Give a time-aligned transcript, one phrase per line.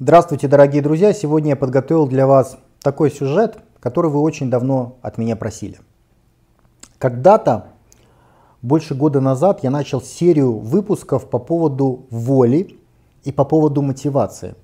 [0.00, 1.12] Здравствуйте, дорогие друзья!
[1.12, 5.78] Сегодня я подготовил для вас такой сюжет, который вы очень давно от меня просили.
[6.98, 7.68] Когда-то,
[8.60, 12.76] больше года назад, я начал серию выпусков по поводу воли
[13.22, 14.56] и по поводу мотивации.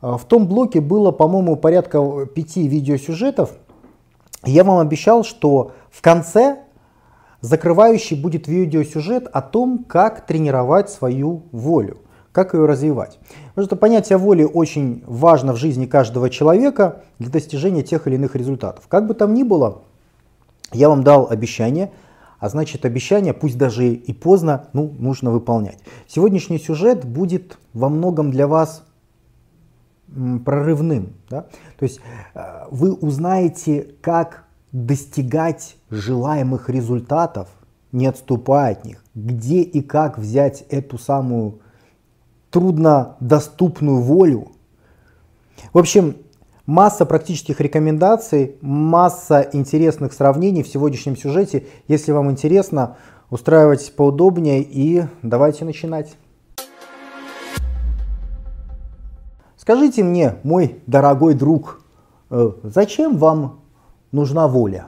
[0.00, 3.50] А, в том блоке было, по-моему, порядка пяти видеосюжетов.
[4.44, 6.60] Я вам обещал, что в конце
[7.40, 11.98] закрывающий будет видеосюжет о том, как тренировать свою волю
[12.38, 13.18] как ее развивать.
[13.48, 18.36] Потому что понятие воли очень важно в жизни каждого человека для достижения тех или иных
[18.36, 18.84] результатов.
[18.86, 19.82] Как бы там ни было,
[20.72, 21.90] я вам дал обещание,
[22.38, 25.80] а значит обещание, пусть даже и поздно, ну, нужно выполнять.
[26.06, 28.84] Сегодняшний сюжет будет во многом для вас
[30.44, 31.14] прорывным.
[31.28, 31.46] Да?
[31.76, 31.98] То есть
[32.34, 37.48] э, вы узнаете, как достигать желаемых результатов,
[37.90, 41.62] не отступая от них, где и как взять эту самую
[42.50, 44.48] труднодоступную волю.
[45.72, 46.16] В общем,
[46.66, 51.66] масса практических рекомендаций, масса интересных сравнений в сегодняшнем сюжете.
[51.88, 52.96] Если вам интересно,
[53.30, 56.14] устраивайтесь поудобнее и давайте начинать.
[59.56, 61.82] Скажите мне, мой дорогой друг,
[62.30, 63.60] э, зачем вам
[64.12, 64.86] нужна воля?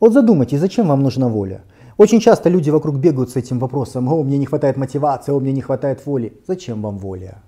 [0.00, 1.62] Вот задумайтесь, зачем вам нужна воля?
[1.98, 5.52] Очень часто люди вокруг бегают с этим вопросом, о, мне не хватает мотивации, о, мне
[5.52, 6.32] не хватает воли.
[6.46, 7.42] Зачем вам воля?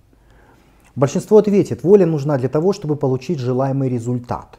[0.97, 4.59] Большинство ответит, воля нужна для того, чтобы получить желаемый результат.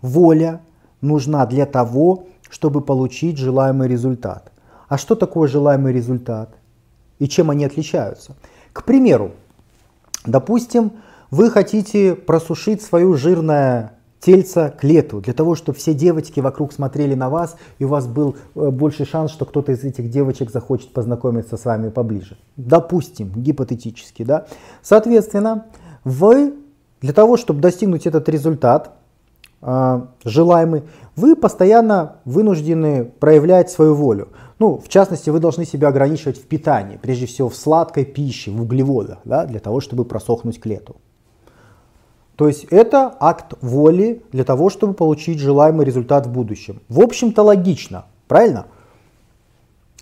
[0.00, 0.60] Воля
[1.00, 4.52] нужна для того, чтобы получить желаемый результат.
[4.88, 6.54] А что такое желаемый результат?
[7.18, 8.36] И чем они отличаются?
[8.72, 9.32] К примеру,
[10.24, 10.92] допустим,
[11.32, 17.14] вы хотите просушить свое жирное тельца к лету, для того, чтобы все девочки вокруг смотрели
[17.14, 20.92] на вас, и у вас был э, больше шанс, что кто-то из этих девочек захочет
[20.92, 22.38] познакомиться с вами поближе.
[22.56, 24.46] Допустим, гипотетически, да.
[24.80, 25.66] Соответственно,
[26.04, 26.54] вы
[27.00, 28.92] для того, чтобы достигнуть этот результат,
[29.60, 30.84] э, желаемый,
[31.16, 34.28] вы постоянно вынуждены проявлять свою волю.
[34.60, 38.62] Ну, в частности, вы должны себя ограничивать в питании, прежде всего в сладкой пище, в
[38.62, 40.94] углеводах, да, для того, чтобы просохнуть к лету.
[42.36, 46.80] То есть это акт воли для того, чтобы получить желаемый результат в будущем.
[46.88, 48.66] В общем-то логично, правильно?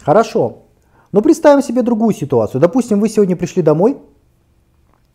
[0.00, 0.58] Хорошо.
[1.12, 2.60] Но представим себе другую ситуацию.
[2.60, 3.98] Допустим, вы сегодня пришли домой,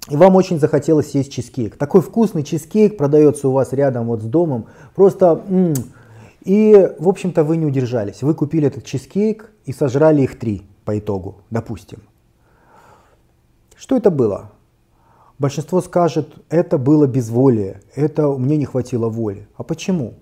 [0.10, 1.78] и вам очень захотелось съесть чизкейк.
[1.78, 4.68] Такой вкусный чизкейк продается у вас рядом вот с домом.
[4.94, 5.44] Просто...
[5.48, 5.74] М-м.
[6.44, 8.22] И, в общем-то, вы не удержались.
[8.22, 12.04] Вы купили этот чизкейк и сожрали их три по итогу, допустим.
[13.76, 14.52] Что это было?
[15.38, 19.48] Большинство скажет, это было безволие, это мне не хватило воли.
[19.58, 20.14] А почему?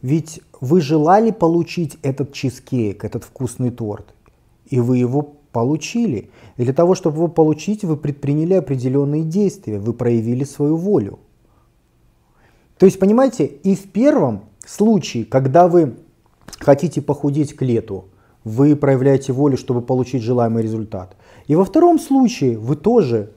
[0.00, 4.14] Ведь вы желали получить этот чизкейк, этот вкусный торт,
[4.66, 6.30] и вы его получили.
[6.56, 11.18] И для того, чтобы его получить, вы предприняли определенные действия, вы проявили свою волю.
[12.78, 15.96] То есть, понимаете, и в первом случае, когда вы
[16.58, 18.06] хотите похудеть к лету,
[18.44, 21.16] вы проявляете волю, чтобы получить желаемый результат.
[21.46, 23.30] И во втором случае вы тоже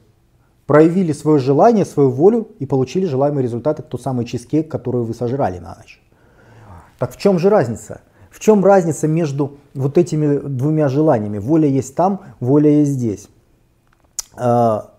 [0.68, 5.14] проявили свое желание, свою волю и получили желаемый результат, это тот самый чизкейк, который вы
[5.14, 6.02] сожрали на ночь.
[7.00, 8.02] Так в чем же разница?
[8.30, 11.40] В чем разница между вот этими двумя желаниями?
[11.40, 13.30] Воля есть там, воля есть здесь.
[14.36, 14.92] А,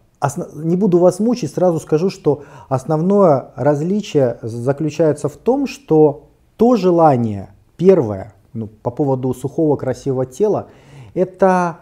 [0.55, 7.51] не буду вас мучить, сразу скажу, что основное различие заключается в том, что то желание,
[7.77, 10.69] первое, ну, по поводу сухого красивого тела,
[11.15, 11.81] это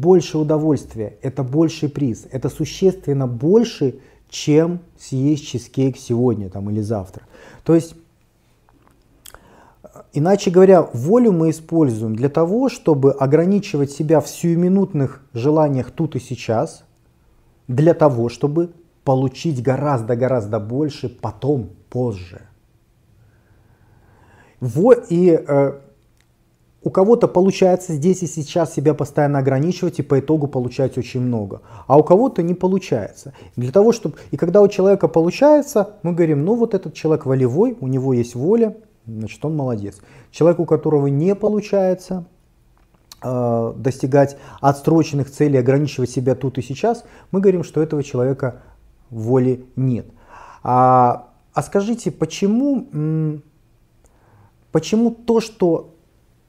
[0.00, 3.98] больше удовольствия, это больший приз, это существенно больше,
[4.28, 7.22] чем съесть чизкейк сегодня там, или завтра.
[7.64, 7.94] То есть,
[10.12, 16.20] иначе говоря, волю мы используем для того, чтобы ограничивать себя в сиюминутных желаниях тут и
[16.20, 16.84] сейчас,
[17.66, 22.42] для того, чтобы получить гораздо-гораздо больше потом, позже.
[25.08, 25.80] И э,
[26.86, 31.62] у кого-то получается здесь и сейчас себя постоянно ограничивать и по итогу получать очень много,
[31.88, 33.34] а у кого-то не получается.
[33.56, 34.18] Для того, чтобы...
[34.30, 38.36] И когда у человека получается, мы говорим, ну вот этот человек волевой, у него есть
[38.36, 39.98] воля, значит он молодец.
[40.30, 42.24] Человек, у которого не получается
[43.20, 47.02] э, достигать отстроченных целей, ограничивать себя тут и сейчас,
[47.32, 48.62] мы говорим, что этого человека
[49.10, 50.06] воли нет.
[50.62, 53.40] А, а скажите, почему,
[54.70, 55.95] почему то, что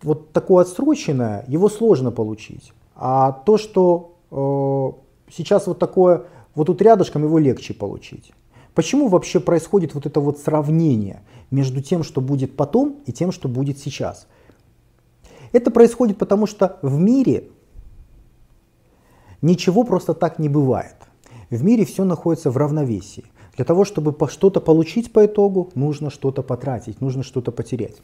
[0.02, 2.74] вот такое отсроченное, его сложно получить.
[2.96, 8.32] А то, что э, сейчас вот такое, вот тут рядышком его легче получить.
[8.74, 13.48] Почему вообще происходит вот это вот сравнение между тем, что будет потом, и тем, что
[13.48, 14.28] будет сейчас?
[15.52, 17.50] Это происходит потому, что в мире
[19.42, 20.96] Ничего просто так не бывает.
[21.50, 23.26] В мире все находится в равновесии.
[23.56, 27.98] Для того, чтобы что-то получить по итогу, нужно что-то потратить, нужно что-то потерять.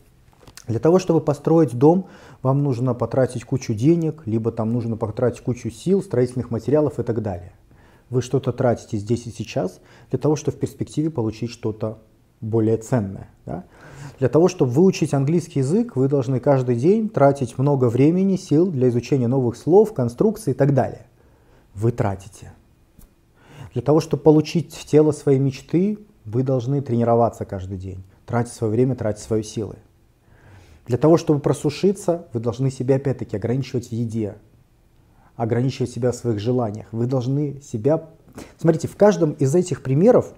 [0.68, 2.08] Для того, чтобы построить дом,
[2.42, 7.22] вам нужно потратить кучу денег, либо там нужно потратить кучу сил, строительных материалов и так
[7.22, 7.54] далее.
[8.10, 9.80] Вы что-то тратите здесь и сейчас
[10.10, 12.00] для того, чтобы в перспективе получить что-то
[12.40, 13.30] более ценное.
[13.46, 13.66] Да?
[14.20, 18.90] Для того, чтобы выучить английский язык, вы должны каждый день тратить много времени, сил для
[18.90, 21.08] изучения новых слов, конструкций и так далее.
[21.74, 22.54] Вы тратите.
[23.74, 28.72] Для того, чтобы получить в тело своей мечты, вы должны тренироваться каждый день, тратить свое
[28.72, 29.78] время, тратить свои силы.
[30.86, 34.36] Для того, чтобы просушиться, вы должны себя опять-таки ограничивать в еде,
[35.36, 36.88] ограничивать себя в своих желаниях.
[36.92, 38.10] Вы должны себя...
[38.58, 40.34] Смотрите, в каждом из этих примеров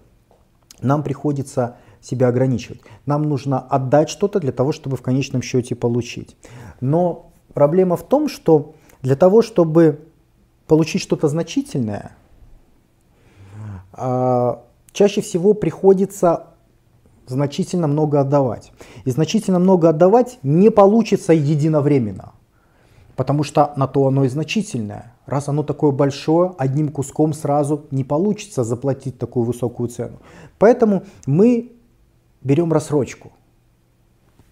[0.81, 2.81] нам приходится себя ограничивать.
[3.05, 6.37] Нам нужно отдать что-то для того, чтобы в конечном счете получить.
[6.79, 10.07] Но проблема в том, что для того, чтобы
[10.67, 12.15] получить что-то значительное,
[13.93, 16.54] а, чаще всего приходится
[17.27, 18.71] значительно много отдавать.
[19.05, 22.33] И значительно много отдавать не получится единовременно,
[23.15, 25.13] потому что на то оно и значительное.
[25.25, 30.19] Раз оно такое большое, одним куском сразу не получится заплатить такую высокую цену.
[30.59, 31.71] Поэтому мы
[32.43, 33.31] берем рассрочку.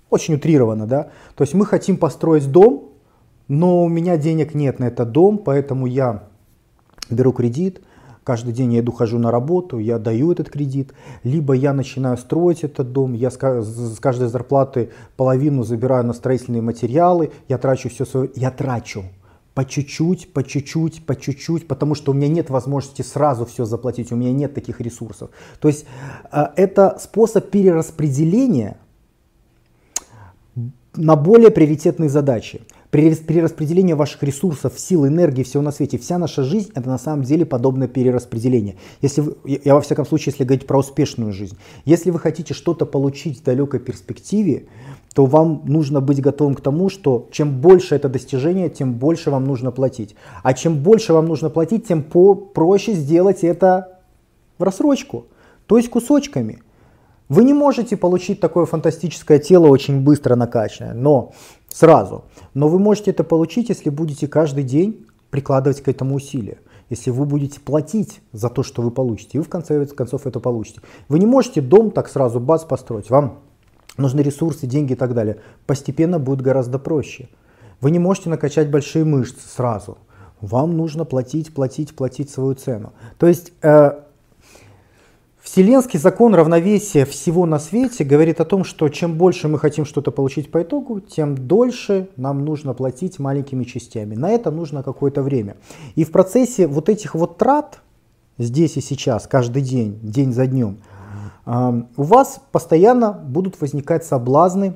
[0.09, 1.09] Очень утрированно, да?
[1.35, 2.89] То есть мы хотим построить дом,
[3.47, 6.23] но у меня денег нет на этот дом, поэтому я
[7.09, 7.81] беру кредит,
[8.23, 10.93] каждый день я иду, хожу на работу, я даю этот кредит,
[11.23, 17.31] либо я начинаю строить этот дом, я с каждой зарплаты половину забираю на строительные материалы,
[17.47, 19.03] я трачу все свое, я трачу
[19.53, 24.11] по чуть-чуть, по чуть-чуть, по чуть-чуть, потому что у меня нет возможности сразу все заплатить,
[24.11, 25.29] у меня нет таких ресурсов.
[25.59, 25.85] То есть
[26.31, 28.77] э, это способ перераспределения
[30.95, 32.61] на более приоритетные задачи
[32.93, 36.99] при, при распределении ваших ресурсов, сил, энергии, всего на свете, вся наша жизнь это на
[36.99, 38.75] самом деле подобное перераспределение.
[39.01, 42.85] Если вы, я во всяком случае, если говорить про успешную жизнь, если вы хотите что-то
[42.85, 44.67] получить в далекой перспективе,
[45.15, 49.45] то вам нужно быть готовым к тому, что чем больше это достижение, тем больше вам
[49.45, 50.15] нужно платить.
[50.43, 54.01] А чем больше вам нужно платить, тем по проще сделать это
[54.59, 55.25] в рассрочку,
[55.65, 56.61] то есть кусочками.
[57.27, 61.31] Вы не можете получить такое фантастическое тело очень быстро накачанное, но
[61.69, 62.25] сразу.
[62.53, 66.59] Но вы можете это получить, если будете каждый день прикладывать к этому усилия.
[66.89, 70.39] Если вы будете платить за то, что вы получите, и вы в конце концов это
[70.39, 70.81] получите.
[71.09, 73.09] Вы не можете дом так сразу бац построить.
[73.09, 73.39] Вам
[73.97, 75.37] нужны ресурсы, деньги и так далее.
[75.65, 77.29] Постепенно будет гораздо проще.
[77.81, 79.97] Вы не можете накачать большие мышцы сразу.
[80.41, 82.93] Вам нужно платить, платить, платить свою цену.
[83.17, 84.01] То есть э,
[85.53, 90.09] Вселенский закон равновесия всего на свете говорит о том, что чем больше мы хотим что-то
[90.09, 94.15] получить по итогу, тем дольше нам нужно платить маленькими частями.
[94.15, 95.57] На это нужно какое-то время.
[95.93, 97.81] И в процессе вот этих вот трат,
[98.39, 100.79] здесь и сейчас, каждый день, день за днем,
[101.45, 104.73] у вас постоянно будут возникать соблазны,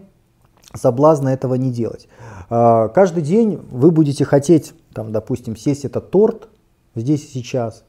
[0.75, 2.07] соблазны этого не делать.
[2.51, 6.49] А, каждый день вы будете хотеть, там, допустим, сесть этот торт
[6.93, 7.83] здесь и сейчас,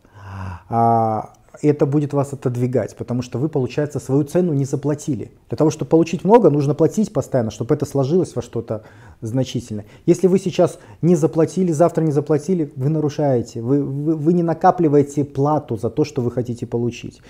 [0.71, 5.33] а, это будет вас отодвигать, потому что вы, получается, свою цену не заплатили.
[5.49, 8.85] Для того, чтобы получить много, нужно платить постоянно, чтобы это сложилось во что-то
[9.21, 9.87] значительное.
[10.07, 15.25] Если вы сейчас не заплатили, завтра не заплатили, вы нарушаете, вы, вы, вы не накапливаете
[15.25, 17.21] плату за то, что вы хотите получить.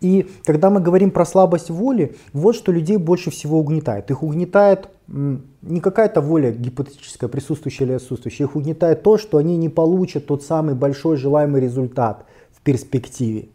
[0.00, 4.10] И когда мы говорим про слабость воли, вот что людей больше всего угнетает.
[4.10, 9.68] Их угнетает не какая-то воля гипотетическая, присутствующая или отсутствующая, их угнетает то, что они не
[9.68, 13.48] получат тот самый большой желаемый результат в перспективе.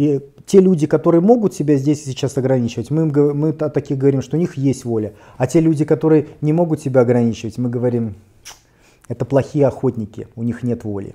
[0.00, 3.04] И те люди, которые могут себя здесь и сейчас ограничивать, мы,
[3.34, 5.12] мы о таких говорим, что у них есть воля.
[5.36, 8.14] А те люди, которые не могут себя ограничивать, мы говорим,
[9.08, 11.14] это плохие охотники, у них нет воли.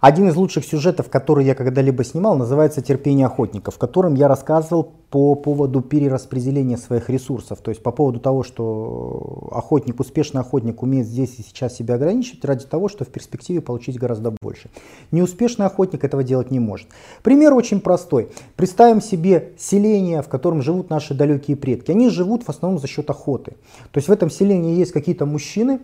[0.00, 4.92] Один из лучших сюжетов, который я когда-либо снимал, называется «Терпение охотника», в котором я рассказывал
[5.10, 11.06] по поводу перераспределения своих ресурсов, то есть по поводу того, что охотник, успешный охотник умеет
[11.06, 14.68] здесь и сейчас себя ограничивать ради того, что в перспективе получить гораздо больше.
[15.12, 16.88] Неуспешный охотник этого делать не может.
[17.22, 18.28] Пример очень простой.
[18.56, 21.92] Представим себе селение, в котором живут наши далекие предки.
[21.92, 23.52] Они живут в основном за счет охоты.
[23.92, 25.80] То есть в этом селении есть какие-то мужчины,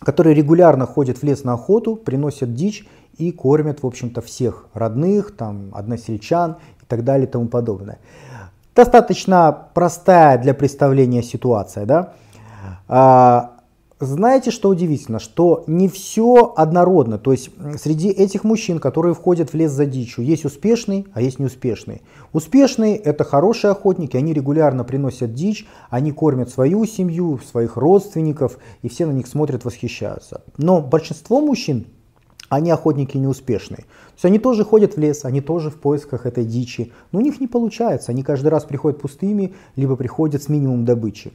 [0.00, 2.86] которые регулярно ходят в лес на охоту, приносят дичь
[3.20, 7.98] и кормят, в общем-то, всех родных, там, односельчан и так далее и тому подобное.
[8.74, 12.14] Достаточно простая для представления ситуация, да.
[12.88, 13.60] А,
[14.00, 15.18] знаете, что удивительно?
[15.18, 17.18] Что не все однородно.
[17.18, 21.38] То есть среди этих мужчин, которые входят в лес за дичью, есть успешный, а есть
[21.38, 22.00] неуспешный.
[22.32, 28.88] Успешные– это хорошие охотники, они регулярно приносят дичь, они кормят свою семью, своих родственников, и
[28.88, 30.40] все на них смотрят, восхищаются.
[30.56, 31.86] Но большинство мужчин,
[32.50, 33.78] они охотники неуспешные.
[33.78, 37.22] То есть они тоже ходят в лес, они тоже в поисках этой дичи, но у
[37.22, 41.32] них не получается, они каждый раз приходят пустыми, либо приходят с минимумом добычи.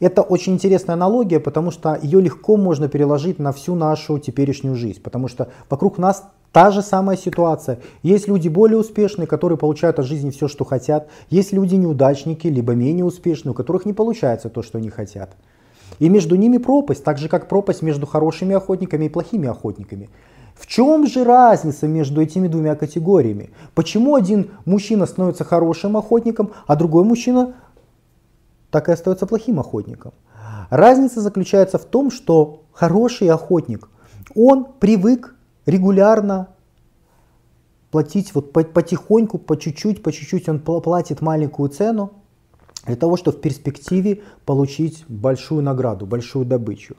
[0.00, 5.02] Это очень интересная аналогия, потому что ее легко можно переложить на всю нашу теперешнюю жизнь,
[5.02, 7.78] потому что вокруг нас Та же самая ситуация.
[8.02, 11.08] Есть люди более успешные, которые получают от жизни все, что хотят.
[11.30, 15.34] Есть люди неудачники, либо менее успешные, у которых не получается то, что они хотят.
[15.98, 20.10] И между ними пропасть, так же как пропасть между хорошими охотниками и плохими охотниками.
[20.62, 23.50] В чем же разница между этими двумя категориями?
[23.74, 27.54] Почему один мужчина становится хорошим охотником, а другой мужчина
[28.70, 30.12] так и остается плохим охотником.
[30.70, 33.88] Разница заключается в том, что хороший охотник,
[34.36, 35.34] он привык
[35.66, 36.46] регулярно
[37.90, 42.12] платить вот потихоньку, по чуть-чуть, по чуть-чуть он платит маленькую цену
[42.86, 46.94] для того, чтобы в перспективе получить большую награду, большую добычу.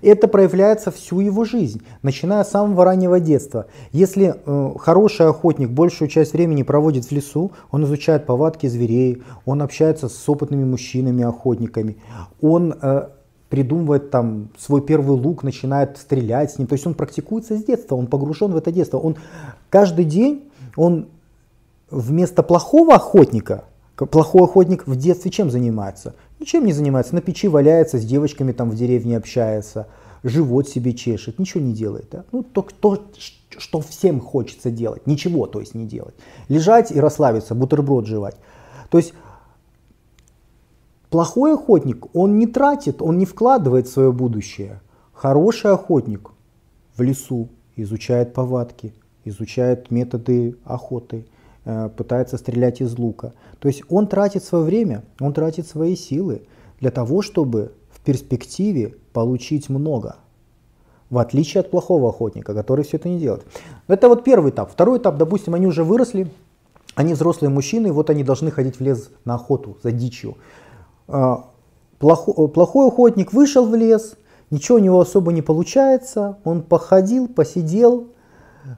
[0.00, 3.66] Это проявляется всю его жизнь, начиная с самого раннего детства.
[3.92, 9.60] Если э, хороший охотник большую часть времени проводит в лесу, он изучает повадки зверей, он
[9.60, 11.98] общается с опытными мужчинами-охотниками,
[12.40, 13.08] он э,
[13.52, 16.66] придумывает там свой первый лук, начинает стрелять с ним.
[16.66, 18.96] То есть он практикуется с детства, он погружен в это детство.
[18.96, 19.16] Он
[19.68, 20.44] каждый день,
[20.74, 21.08] он
[21.90, 26.14] вместо плохого охотника, плохой охотник в детстве чем занимается?
[26.42, 29.86] Ничем не занимается, на печи валяется, с девочками там в деревне общается,
[30.24, 32.08] живот себе чешет, ничего не делает.
[32.10, 32.24] Да?
[32.32, 33.00] Ну, только то,
[33.56, 36.16] что всем хочется делать, ничего, то есть не делать.
[36.48, 38.34] Лежать и расслабиться, бутерброд жевать.
[38.90, 39.14] То есть
[41.10, 44.80] плохой охотник, он не тратит, он не вкладывает в свое будущее.
[45.12, 46.32] Хороший охотник
[46.96, 48.92] в лесу изучает повадки,
[49.24, 51.24] изучает методы охоты,
[51.64, 53.34] пытается стрелять из лука.
[53.60, 56.42] То есть он тратит свое время, он тратит свои силы
[56.80, 60.16] для того, чтобы в перспективе получить много.
[61.10, 63.44] В отличие от плохого охотника, который все это не делает.
[63.86, 64.72] Это вот первый этап.
[64.72, 66.30] Второй этап, допустим, они уже выросли,
[66.94, 70.36] они взрослые мужчины, вот они должны ходить в лес на охоту за дичью.
[71.08, 71.36] Э,
[71.98, 74.16] плохой, плохой охотник вышел в лес,
[74.50, 78.08] ничего у него особо не получается, он походил, посидел,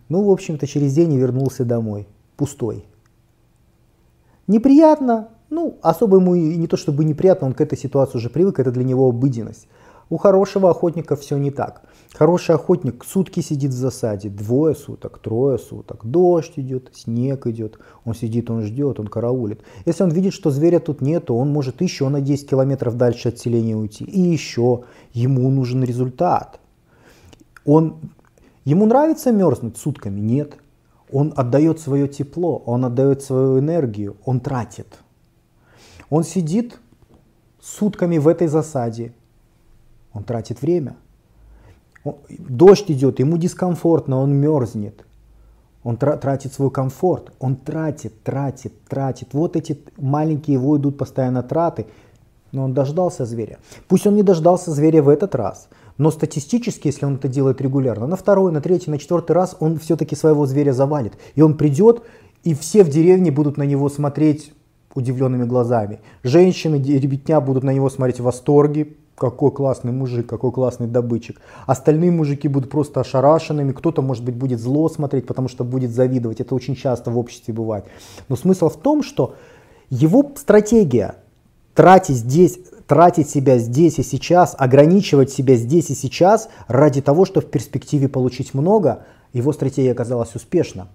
[0.09, 2.85] ну, в общем-то, через день и вернулся домой пустой.
[4.47, 8.59] Неприятно, ну, особо ему и не то чтобы неприятно, он к этой ситуации уже привык,
[8.59, 9.69] это для него обыденность.
[10.11, 11.83] У хорошего охотника все не так.
[12.12, 18.14] Хороший охотник сутки сидит в засаде, двое суток, трое суток, дождь идет, снег идет, он
[18.14, 19.62] сидит, он ждет, он караулит.
[19.87, 23.31] Если он видит, что зверя тут нет, то он может еще на 10 километров дальше
[23.31, 24.05] от селения уйти.
[24.05, 26.61] И еще ему нужен результат.
[27.64, 27.97] Он,
[28.64, 30.21] ему нравится мерзнуть сутками?
[30.21, 30.59] Нет.
[31.14, 34.99] Он отдает свое тепло, он отдает свою энергию, он тратит.
[36.11, 36.80] Он сидит
[37.62, 39.12] сутками в этой засаде,
[40.12, 40.97] он тратит время.
[42.28, 45.06] Дождь идет, ему дискомфортно, он мерзнет.
[45.85, 49.35] Он тратит свой комфорт, он тратит, тратит, тратит.
[49.35, 51.87] Вот эти маленькие его идут постоянно траты,
[52.50, 53.61] но он дождался зверя.
[53.87, 58.06] Пусть он не дождался зверя в этот раз, но статистически, если он это делает регулярно,
[58.06, 61.14] на второй, на третий, на четвертый раз он все-таки своего зверя завалит.
[61.34, 62.02] И он придет,
[62.42, 64.52] и все в деревне будут на него смотреть
[64.94, 66.00] удивленными глазами.
[66.22, 71.40] Женщины, ребятня будут на него смотреть в восторге, какой классный мужик, какой классный добытчик.
[71.66, 76.40] Остальные мужики будут просто ошарашенными, кто-то, может быть, будет зло смотреть, потому что будет завидовать.
[76.40, 77.84] Это очень часто в обществе бывает.
[78.28, 79.34] Но смысл в том, что
[79.90, 81.16] его стратегия
[81.74, 87.47] тратить здесь тратить себя здесь и сейчас, ограничивать себя здесь и сейчас ради того, чтобы
[87.47, 90.88] в перспективе получить много, его стратегия оказалась успешна.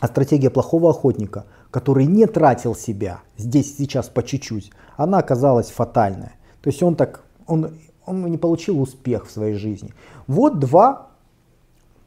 [0.00, 5.70] А стратегия плохого охотника, который не тратил себя здесь и сейчас по чуть-чуть, она оказалась
[5.70, 6.32] фатальная.
[6.62, 9.92] То есть он так, он, он не получил успех в своей жизни.
[10.26, 11.08] Вот два,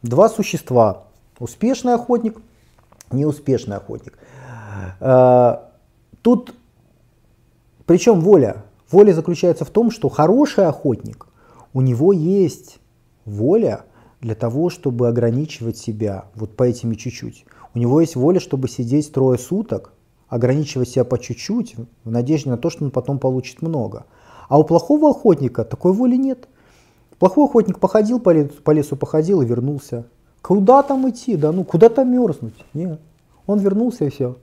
[0.01, 1.03] два существа.
[1.39, 2.37] Успешный охотник,
[3.11, 4.17] неуспешный охотник.
[4.99, 5.57] Э,
[6.21, 6.53] тут,
[7.85, 11.25] причем воля, Воля заключается в том, что хороший охотник,
[11.73, 12.77] у него есть
[13.25, 13.85] воля
[14.21, 17.45] для того, чтобы ограничивать себя вот по этими чуть-чуть.
[17.73, 19.93] У него есть воля, чтобы сидеть трое суток,
[20.27, 24.05] ограничивать себя по чуть-чуть, в надежде на то, что он потом получит много.
[24.47, 26.47] А у плохого охотника такой воли нет.
[27.17, 30.05] Плохой охотник походил по лесу, по лесу походил и вернулся.
[30.43, 31.35] Куда там идти?
[31.35, 32.63] Да ну, куда там мерзнуть?
[32.75, 32.99] Нет.
[33.47, 34.35] Он вернулся и все.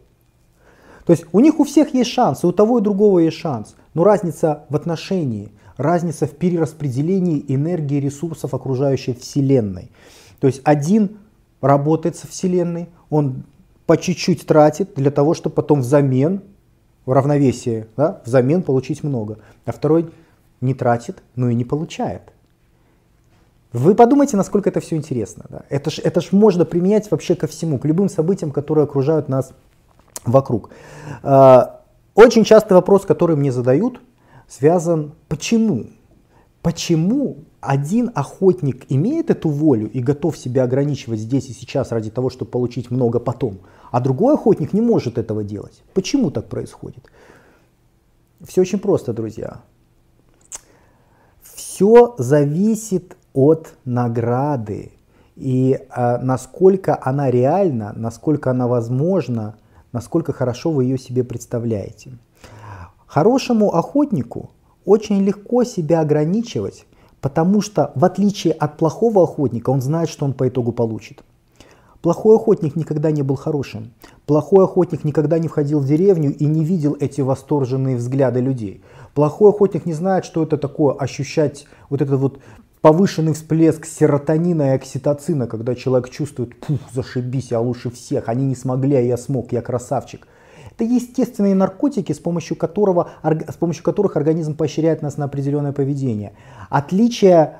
[1.06, 3.76] То есть у них у всех есть шанс, и у того и другого есть шанс.
[3.94, 9.90] Но разница в отношении, разница в перераспределении энергии ресурсов окружающей Вселенной.
[10.38, 11.18] То есть один
[11.60, 13.44] работает со Вселенной, он
[13.86, 16.42] по чуть-чуть тратит для того, чтобы потом взамен,
[17.06, 19.38] в равновесии, да, взамен получить много.
[19.64, 20.10] А второй
[20.60, 22.22] не тратит, но и не получает.
[23.72, 25.44] Вы подумайте, насколько это все интересно.
[25.48, 25.62] Да?
[25.68, 29.52] Это ж, это ж можно применять вообще ко всему, к любым событиям, которые окружают нас
[30.24, 30.70] вокруг.
[31.22, 31.79] А,
[32.20, 34.00] очень частый вопрос, который мне задают,
[34.48, 35.86] связан почему?
[36.62, 42.30] Почему один охотник имеет эту волю и готов себя ограничивать здесь и сейчас ради того,
[42.30, 43.58] чтобы получить много потом,
[43.90, 45.82] а другой охотник не может этого делать?
[45.94, 47.04] Почему так происходит?
[48.46, 49.60] Все очень просто, друзья.
[51.42, 54.92] Все зависит от награды
[55.36, 59.56] и э, насколько она реальна, насколько она возможна,
[59.92, 62.12] насколько хорошо вы ее себе представляете.
[63.06, 64.50] Хорошему охотнику
[64.84, 66.86] очень легко себя ограничивать,
[67.20, 71.24] потому что в отличие от плохого охотника он знает, что он по итогу получит.
[72.02, 73.92] Плохой охотник никогда не был хорошим.
[74.24, 78.82] Плохой охотник никогда не входил в деревню и не видел эти восторженные взгляды людей.
[79.14, 82.38] Плохой охотник не знает, что это такое ощущать вот этот вот
[82.80, 88.56] повышенный всплеск серотонина и окситоцина, когда человек чувствует, пух, зашибись, я лучше всех, они не
[88.56, 90.26] смогли, а я смог, я красавчик.
[90.70, 96.32] Это естественные наркотики, с помощью, которого, с помощью которых организм поощряет нас на определенное поведение.
[96.70, 97.58] Отличие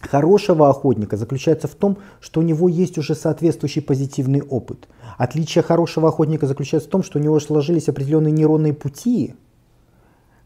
[0.00, 4.88] хорошего охотника заключается в том, что у него есть уже соответствующий позитивный опыт.
[5.18, 9.34] Отличие хорошего охотника заключается в том, что у него сложились определенные нейронные пути,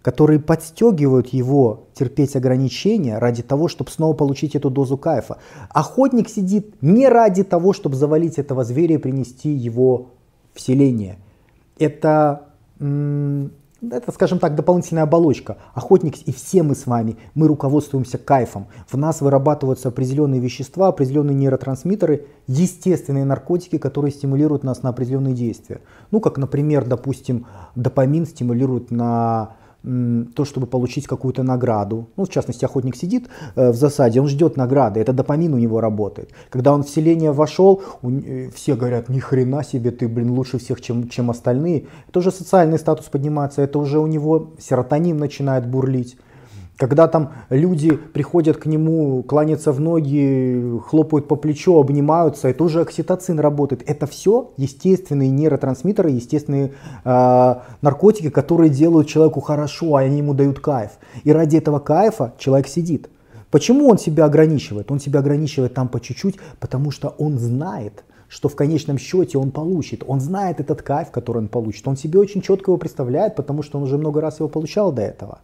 [0.05, 5.39] которые подстегивают его терпеть ограничения ради того, чтобы снова получить эту дозу кайфа.
[5.71, 10.11] Охотник сидит не ради того, чтобы завалить этого зверя и принести его
[10.53, 11.17] в селение.
[11.79, 15.57] Это, это, скажем так, дополнительная оболочка.
[15.73, 18.67] Охотник и все мы с вами, мы руководствуемся кайфом.
[18.87, 25.81] В нас вырабатываются определенные вещества, определенные нейротрансмиттеры, естественные наркотики, которые стимулируют нас на определенные действия.
[26.11, 29.57] Ну, как, например, допустим, допамин стимулирует на
[30.35, 32.09] то, чтобы получить какую-то награду.
[32.17, 35.81] Ну, в частности, охотник сидит э, в засаде, он ждет награды, это допамин у него
[35.81, 36.31] работает.
[36.51, 40.81] Когда он в селение вошел, э, все говорят, ни хрена себе, ты, блин, лучше всех,
[40.81, 41.85] чем, чем остальные.
[42.09, 46.17] Это уже социальный статус поднимается, это уже у него серотонин начинает бурлить.
[46.77, 52.81] Когда там люди приходят к нему, кланяются в ноги, хлопают по плечу, обнимаются, это уже
[52.81, 53.85] окситоцин работает.
[53.87, 56.73] Это все естественные нейротрансмиттеры, естественные
[57.05, 60.91] э, наркотики, которые делают человеку хорошо, а они ему дают кайф.
[61.23, 63.09] И ради этого кайфа человек сидит.
[63.53, 64.91] Почему он себя ограничивает?
[64.91, 69.53] Он себя ограничивает там по чуть-чуть, потому что он знает, что в конечном счете он
[69.53, 70.03] получит.
[70.09, 71.87] Он знает этот кайф, который он получит.
[71.87, 75.03] Он себе очень четко его представляет, потому что он уже много раз его получал до
[75.03, 75.39] этого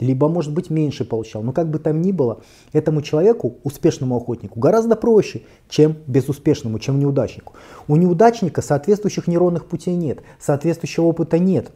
[0.00, 1.42] либо, может быть, меньше получал.
[1.42, 2.40] Но как бы там ни было,
[2.72, 7.54] этому человеку, успешному охотнику, гораздо проще, чем безуспешному, чем неудачнику.
[7.86, 11.70] У неудачника соответствующих нейронных путей нет, соответствующего опыта нет.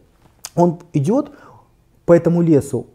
[0.54, 1.30] Он идет
[2.04, 2.87] по этому лесу,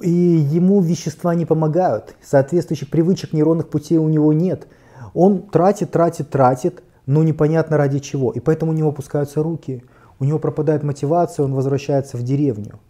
[0.00, 4.66] и ему вещества не помогают, соответствующих привычек нейронных путей у него нет.
[5.14, 8.32] Он тратит, тратит, тратит, но непонятно ради чего.
[8.32, 9.84] И поэтому у него опускаются руки,
[10.18, 12.80] у него пропадает мотивация, он возвращается в деревню.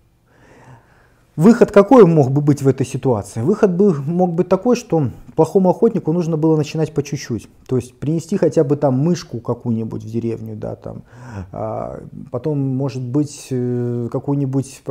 [1.35, 3.41] Выход какой мог бы быть в этой ситуации?
[3.41, 7.49] Выход бы, мог быть такой, что плохому охотнику нужно было начинать по чуть-чуть.
[7.67, 11.05] То есть принести хотя бы там мышку какую-нибудь в деревню, да, там,
[11.51, 14.83] а, потом, может быть, э, какую-нибудь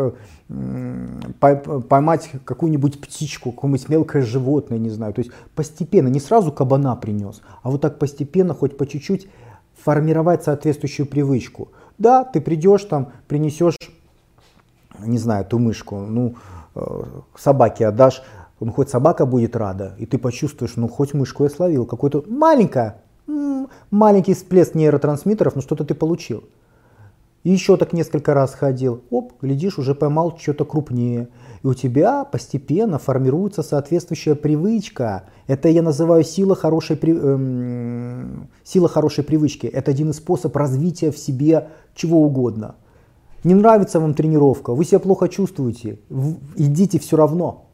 [1.40, 5.14] поймать какую-нибудь птичку, какое-нибудь мелкое животное, не знаю.
[5.14, 9.28] То есть постепенно, не сразу кабана принес, а вот так постепенно, хоть по чуть-чуть
[9.84, 11.70] формировать соответствующую привычку.
[12.00, 13.78] Да, ты придешь там, принесешь
[15.06, 16.36] не знаю, ту мышку, ну,
[16.76, 17.04] э,
[17.38, 18.24] собаке отдашь,
[18.60, 23.02] ну, хоть собака будет рада, и ты почувствуешь, ну, хоть мышку я словил, какой-то маленькая,
[23.90, 26.44] маленький всплеск нейротрансмиттеров, ну, что-то ты получил.
[27.44, 31.30] И еще так несколько раз ходил, оп, глядишь, уже поймал что-то крупнее.
[31.64, 35.24] И у тебя постепенно формируется соответствующая привычка.
[35.48, 39.66] Это я называю сила хорошей, эм, сила хорошей привычки.
[39.66, 42.76] Это один из способов развития в себе чего угодно.
[43.44, 46.00] Не нравится вам тренировка, вы себя плохо чувствуете,
[46.56, 47.68] идите все равно.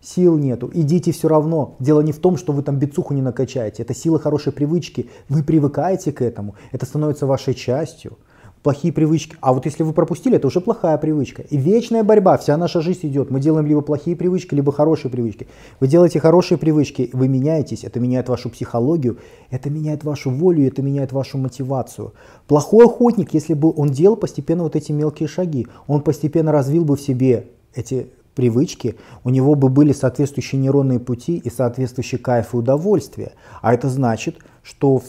[0.00, 1.76] Сил нету, идите все равно.
[1.78, 3.84] Дело не в том, что вы там бицуху не накачаете.
[3.84, 5.08] Это сила хорошей привычки.
[5.28, 6.56] Вы привыкаете к этому.
[6.72, 8.18] Это становится вашей частью
[8.62, 9.36] плохие привычки.
[9.40, 11.42] А вот если вы пропустили, это уже плохая привычка.
[11.42, 13.30] И вечная борьба, вся наша жизнь идет.
[13.30, 15.48] Мы делаем либо плохие привычки, либо хорошие привычки.
[15.80, 19.18] Вы делаете хорошие привычки, вы меняетесь, это меняет вашу психологию,
[19.50, 22.12] это меняет вашу волю, это меняет вашу мотивацию.
[22.46, 26.96] Плохой охотник, если бы он делал постепенно вот эти мелкие шаги, он постепенно развил бы
[26.96, 32.56] в себе эти привычки, у него бы были соответствующие нейронные пути и соответствующие кайф и
[32.56, 33.32] удовольствие.
[33.60, 35.02] А это значит, что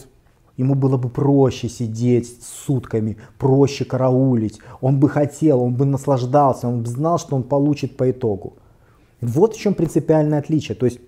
[0.56, 4.60] ему было бы проще сидеть сутками, проще караулить.
[4.80, 8.54] Он бы хотел, он бы наслаждался, он бы знал, что он получит по итогу.
[9.20, 10.76] Вот в чем принципиальное отличие.
[10.76, 11.00] То есть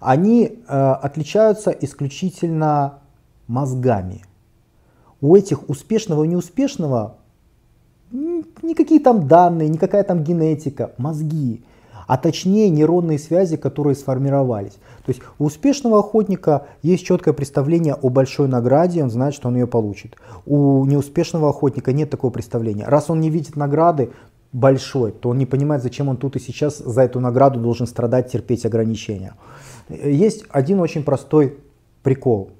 [0.00, 3.00] они э, отличаются исключительно
[3.46, 4.24] мозгами.
[5.20, 7.16] У этих успешного и неуспешного
[8.10, 11.62] никакие там данные, никакая там генетика, мозги,
[12.06, 14.78] а точнее нейронные связи, которые сформировались.
[15.04, 19.56] То есть у успешного охотника есть четкое представление о большой награде, он знает, что он
[19.56, 20.16] ее получит.
[20.46, 22.84] У неуспешного охотника нет такого представления.
[22.86, 24.10] Раз он не видит награды
[24.52, 28.30] большой, то он не понимает, зачем он тут и сейчас за эту награду должен страдать,
[28.30, 29.34] терпеть ограничения.
[29.88, 31.58] Есть один очень простой
[32.02, 32.50] прикол.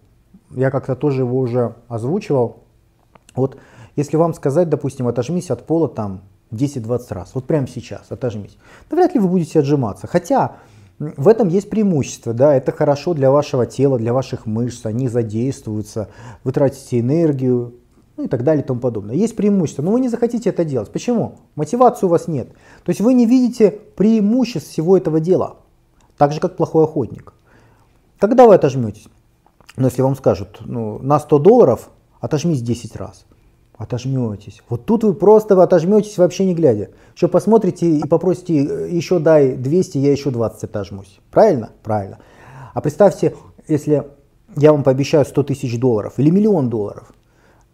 [0.51, 2.59] Я как-то тоже его уже озвучивал.
[3.35, 3.57] Вот
[3.97, 6.23] если вам сказать, допустим, отожмись от пола там
[6.53, 8.57] 10-20 раз, вот прямо сейчас отожмись,
[8.89, 10.07] да вряд ли вы будете отжиматься.
[10.07, 10.57] Хотя
[11.01, 16.11] в этом есть преимущество, да, это хорошо для вашего тела, для ваших мышц, они задействуются,
[16.45, 17.75] вы тратите энергию,
[18.19, 19.15] ну и так далее и тому подобное.
[19.15, 20.93] Есть преимущество, но вы не захотите это делать.
[20.93, 21.39] Почему?
[21.55, 22.51] Мотивации у вас нет.
[22.85, 25.57] То есть вы не видите преимуществ всего этого дела,
[26.19, 27.33] так же как плохой охотник.
[28.19, 29.09] Тогда вы отожметесь.
[29.79, 31.89] Но если вам скажут, ну, на 100 долларов
[32.21, 33.25] отожмись 10 раз
[33.81, 34.63] отожметесь.
[34.69, 36.91] Вот тут вы просто отожметесь вообще не глядя.
[37.17, 38.55] Еще посмотрите и попросите,
[38.91, 41.19] еще дай 200, я еще 20 отожмусь.
[41.31, 41.71] Правильно?
[41.83, 42.19] Правильно.
[42.75, 43.35] А представьте,
[43.69, 44.07] если
[44.57, 47.11] я вам пообещаю 100 тысяч долларов или миллион долларов,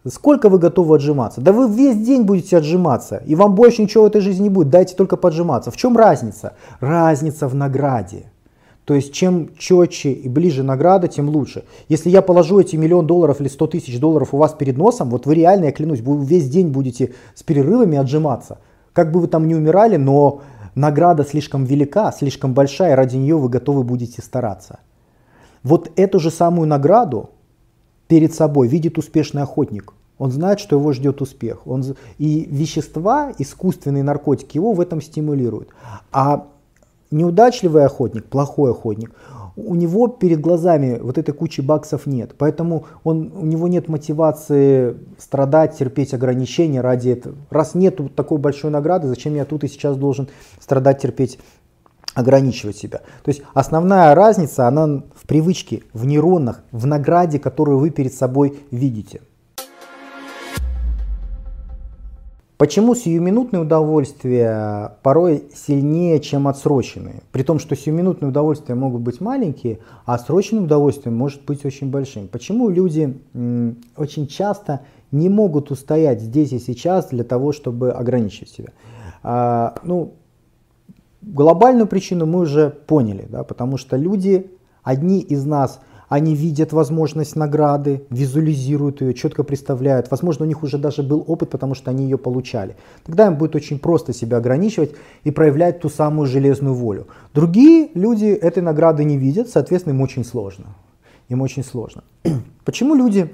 [0.07, 1.41] сколько вы готовы отжиматься?
[1.41, 4.69] Да вы весь день будете отжиматься, и вам больше ничего в этой жизни не будет,
[4.69, 5.71] дайте только поджиматься.
[5.71, 6.53] В чем разница?
[6.79, 8.31] Разница в награде.
[8.87, 11.65] То есть чем четче и ближе награда, тем лучше.
[11.89, 15.25] Если я положу эти миллион долларов или сто тысяч долларов у вас перед носом, вот
[15.25, 18.59] вы реально, я клянусь, вы весь день будете с перерывами отжиматься.
[18.93, 20.39] Как бы вы там не умирали, но
[20.73, 24.79] награда слишком велика, слишком большая, ради нее вы готовы будете стараться.
[25.63, 27.31] Вот эту же самую награду
[28.07, 29.95] перед собой видит успешный охотник.
[30.17, 31.67] Он знает, что его ждет успех.
[31.67, 31.83] Он...
[32.19, 35.71] И вещества, искусственные наркотики его в этом стимулируют.
[36.13, 36.47] А
[37.11, 39.11] неудачливый охотник, плохой охотник,
[39.57, 42.35] у него перед глазами вот этой кучи баксов нет.
[42.37, 47.35] Поэтому он, у него нет мотивации страдать, терпеть ограничения ради этого.
[47.49, 51.39] Раз нет такой большой награды, зачем я тут и сейчас должен страдать, терпеть,
[52.13, 52.99] ограничивать себя.
[53.23, 58.59] То есть основная разница, она в привычке, в нейронах, в награде, которую вы перед собой
[58.69, 59.21] видите.
[62.57, 67.21] Почему сиюминутные удовольствия порой сильнее, чем отсроченные?
[67.31, 72.27] При том, что сиюминутные удовольствия могут быть маленькие, а отсроченное удовольствие может быть очень большим.
[72.27, 73.15] Почему люди
[73.95, 78.69] очень часто не могут устоять здесь и сейчас для того, чтобы ограничить себя?
[79.21, 80.13] А, ну,
[81.21, 84.49] глобальную причину мы уже поняли, да, потому что люди,
[84.81, 90.09] одни из нас– они видят возможность награды, визуализируют ее, четко представляют.
[90.09, 92.77] Возможно, у них уже даже был опыт, потому что они ее получали.
[93.05, 94.91] Тогда им будет очень просто себя ограничивать
[95.23, 97.07] и проявлять ту самую железную волю.
[97.33, 100.65] Другие люди этой награды не видят, соответственно, им очень сложно.
[101.27, 102.03] Им очень сложно.
[102.65, 103.29] Почему люди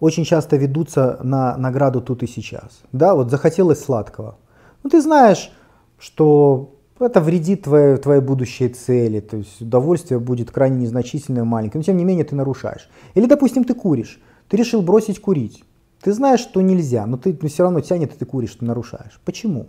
[0.00, 2.82] очень часто ведутся на награду тут и сейчас?
[2.92, 4.36] Да, вот захотелось сладкого.
[4.82, 5.52] Ну, ты знаешь,
[5.98, 11.84] что это вредит твоей, твоей будущей цели, то есть удовольствие будет крайне незначительное, маленькое, но
[11.84, 12.88] тем не менее ты нарушаешь.
[13.14, 15.64] Или, допустим, ты куришь, ты решил бросить курить.
[16.02, 19.20] Ты знаешь, что нельзя, но ты но все равно тянет, и ты куришь, ты нарушаешь.
[19.24, 19.66] Почему?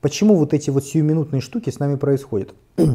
[0.00, 2.54] Почему вот эти вот сиюминутные штуки с нами происходят?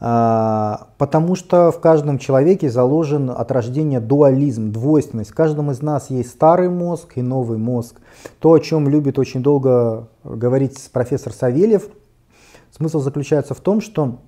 [0.00, 5.30] А, потому что в каждом человеке заложен от рождения дуализм, двойственность.
[5.30, 7.96] В каждом из нас есть старый мозг и новый мозг.
[8.38, 11.88] То, о чем любит очень долго говорить профессор Савельев,
[12.78, 14.18] смысл заключается в том, что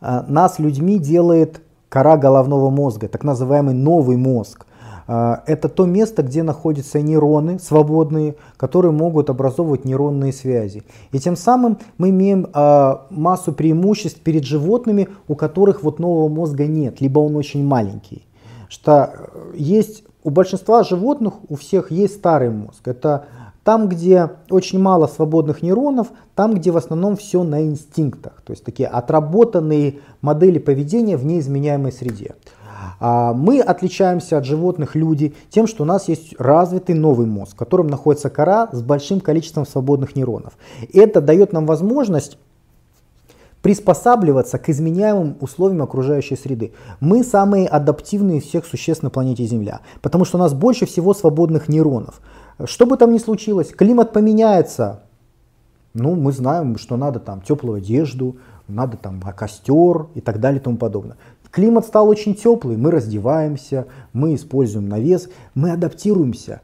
[0.00, 4.66] а, нас людьми делает кора головного мозга, так называемый новый мозг.
[5.06, 10.84] А, это то место, где находятся нейроны свободные, которые могут образовывать нейронные связи.
[11.12, 16.66] И тем самым мы имеем а, массу преимуществ перед животными, у которых вот нового мозга
[16.66, 18.26] нет, либо он очень маленький.
[18.68, 22.86] Что э, есть у большинства животных, у всех есть старый мозг.
[22.86, 23.24] Это
[23.68, 28.40] там, где очень мало свободных нейронов, там, где в основном все на инстинктах.
[28.46, 32.34] То есть такие отработанные модели поведения в неизменяемой среде.
[32.98, 37.56] А, мы отличаемся от животных люди тем, что у нас есть развитый новый мозг, в
[37.56, 40.54] котором находится кора с большим количеством свободных нейронов.
[40.94, 42.38] Это дает нам возможность
[43.60, 46.72] приспосабливаться к изменяемым условиям окружающей среды.
[47.00, 51.68] Мы самые адаптивные всех существ на планете Земля, потому что у нас больше всего свободных
[51.68, 52.22] нейронов.
[52.64, 55.02] Что бы там ни случилось, климат поменяется,
[55.94, 58.36] Ну, мы знаем, что надо там теплую одежду,
[58.68, 61.16] надо там костер и так далее и тому подобное.
[61.50, 66.60] Климат стал очень теплый, мы раздеваемся, мы используем навес, мы адаптируемся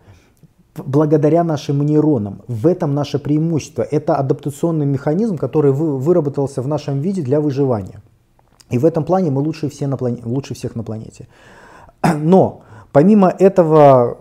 [0.77, 2.43] благодаря нашим нейронам.
[2.49, 3.83] В этом наше преимущество.
[3.83, 8.03] Это адаптационный механизм, который выработался в нашем виде для выживания.
[8.71, 11.29] И в этом плане мы лучше, все на плане, лучше всех на планете.
[12.17, 14.19] Но помимо этого,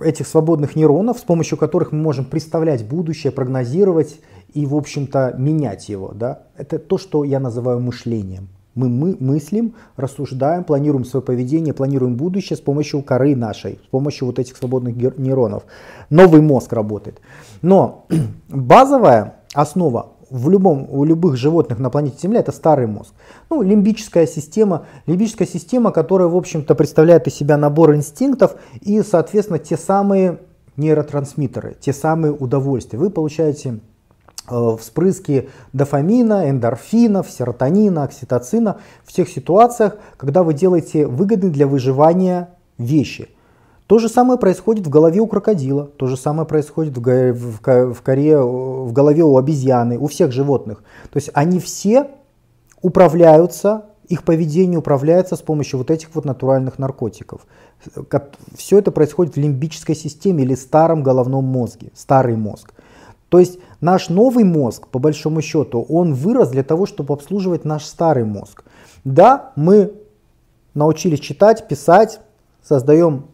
[0.00, 4.20] этих свободных нейронов, с помощью которых мы можем представлять будущее, прогнозировать
[4.52, 8.48] и, в общем-то, менять его, да, это то, что я называю мышлением.
[8.74, 14.26] Мы, мы мыслим, рассуждаем, планируем свое поведение, планируем будущее с помощью коры нашей, с помощью
[14.26, 15.64] вот этих свободных нейронов.
[16.10, 17.20] Новый мозг работает.
[17.62, 18.04] Но
[18.48, 23.12] базовая основа в любом, у любых животных на планете Земля это старый мозг.
[23.50, 29.58] Ну, лимбическая система, лимбическая система, которая, в общем-то, представляет из себя набор инстинктов и, соответственно,
[29.58, 30.38] те самые
[30.76, 32.98] нейротрансмиттеры, те самые удовольствия.
[32.98, 33.80] Вы получаете
[34.48, 42.50] Э, вспрыски дофамина, эндорфинов, серотонина, окситоцина в тех ситуациях, когда вы делаете выгодные для выживания
[42.78, 43.28] вещи.
[43.86, 48.02] То же самое происходит в голове у крокодила, то же самое происходит в, в, в,
[48.02, 50.82] коре, в голове у обезьяны, у всех животных.
[51.10, 52.10] То есть они все
[52.82, 57.46] управляются, их поведение управляется с помощью вот этих вот натуральных наркотиков.
[58.56, 62.72] Все это происходит в лимбической системе или старом головном мозге, старый мозг.
[63.28, 67.84] То есть наш новый мозг, по большому счету, он вырос для того, чтобы обслуживать наш
[67.84, 68.64] старый мозг.
[69.04, 69.92] Да, мы
[70.74, 72.20] научились читать, писать,
[72.62, 73.26] создаем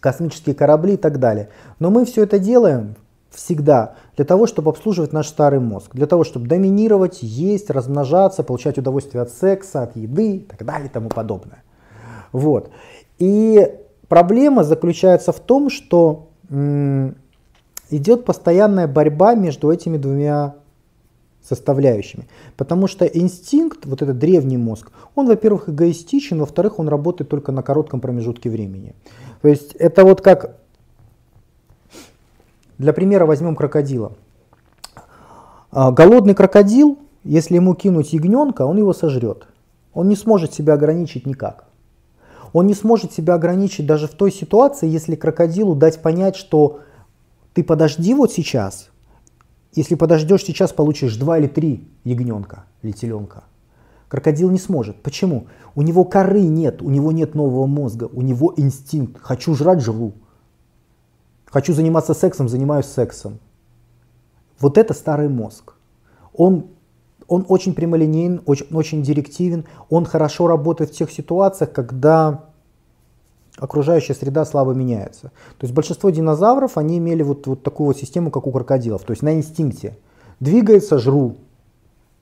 [0.00, 1.48] космические корабли и так далее.
[1.78, 2.96] Но мы все это делаем
[3.30, 8.78] всегда для того, чтобы обслуживать наш старый мозг, для того, чтобы доминировать, есть, размножаться, получать
[8.78, 11.62] удовольствие от секса, от еды и так далее и тому подобное.
[12.32, 12.70] Вот.
[13.18, 13.74] И
[14.08, 16.28] проблема заключается в том, что
[17.90, 20.54] идет постоянная борьба между этими двумя
[21.46, 22.26] составляющими.
[22.56, 27.62] Потому что инстинкт, вот этот древний мозг, он, во-первых, эгоистичен, во-вторых, он работает только на
[27.62, 28.94] коротком промежутке времени.
[29.42, 30.56] То есть это вот как,
[32.78, 34.12] для примера возьмем крокодила.
[35.70, 39.46] А, голодный крокодил, если ему кинуть ягненка, он его сожрет.
[39.94, 41.64] Он не сможет себя ограничить никак.
[42.52, 46.80] Он не сможет себя ограничить даже в той ситуации, если крокодилу дать понять, что
[47.54, 48.90] ты подожди вот сейчас.
[49.76, 53.44] Если подождешь сейчас, получишь два или три ягненка или теленка.
[54.08, 55.02] Крокодил не сможет.
[55.02, 55.48] Почему?
[55.74, 59.20] У него коры нет, у него нет нового мозга, у него инстинкт.
[59.20, 60.14] Хочу жрать, живу.
[61.44, 63.38] Хочу заниматься сексом, занимаюсь сексом.
[64.58, 65.74] Вот это старый мозг.
[66.32, 66.68] Он,
[67.28, 72.46] он очень прямолинейен, очень, очень директивен, он хорошо работает в тех ситуациях, когда
[73.58, 75.32] окружающая среда слабо меняется.
[75.58, 79.12] То есть большинство динозавров, они имели вот, вот такую вот систему, как у крокодилов, то
[79.12, 79.96] есть на инстинкте.
[80.40, 81.36] Двигается, жру.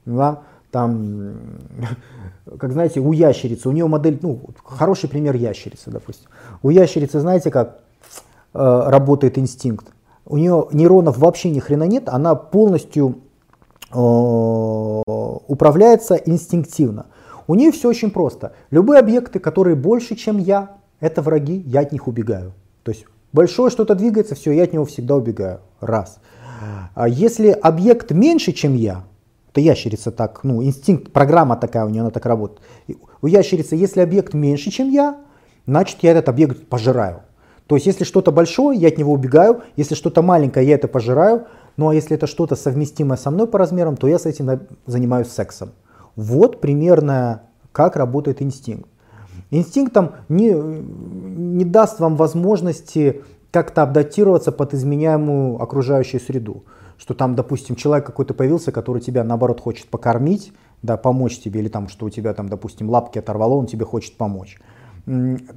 [0.06, 0.42] Да?
[0.70, 1.34] Там,
[2.58, 6.28] как знаете, у ящерицы, у нее модель, ну, хороший пример ящерицы, допустим.
[6.62, 7.80] У ящерицы, знаете, как
[8.52, 9.88] э, работает инстинкт?
[10.26, 13.16] У нее нейронов вообще ни хрена нет, она полностью
[13.92, 17.06] э, управляется инстинктивно.
[17.46, 18.52] У нее все очень просто.
[18.70, 22.52] Любые объекты, которые больше, чем я, это враги, я от них убегаю.
[22.82, 25.60] То есть большое что-то двигается, все, я от него всегда убегаю.
[25.80, 26.18] Раз.
[26.94, 29.04] А если объект меньше, чем я,
[29.52, 32.60] то ящерица так, ну, инстинкт, программа такая у нее, она так работает.
[33.22, 35.20] У ящерицы, если объект меньше, чем я,
[35.66, 37.22] значит я этот объект пожираю.
[37.66, 41.46] То есть если что-то большое, я от него убегаю, если что-то маленькое, я это пожираю,
[41.76, 45.28] ну а если это что-то совместимое со мной по размерам, то я с этим занимаюсь
[45.28, 45.70] сексом.
[46.16, 48.88] Вот примерно как работает инстинкт.
[49.58, 56.64] Инстинктом не, не даст вам возможности как-то адаптироваться под изменяемую окружающую среду.
[56.98, 61.68] Что там, допустим, человек какой-то появился, который тебя, наоборот, хочет покормить, да, помочь тебе, или
[61.68, 64.58] там, что у тебя там, допустим, лапки оторвало, он тебе хочет помочь.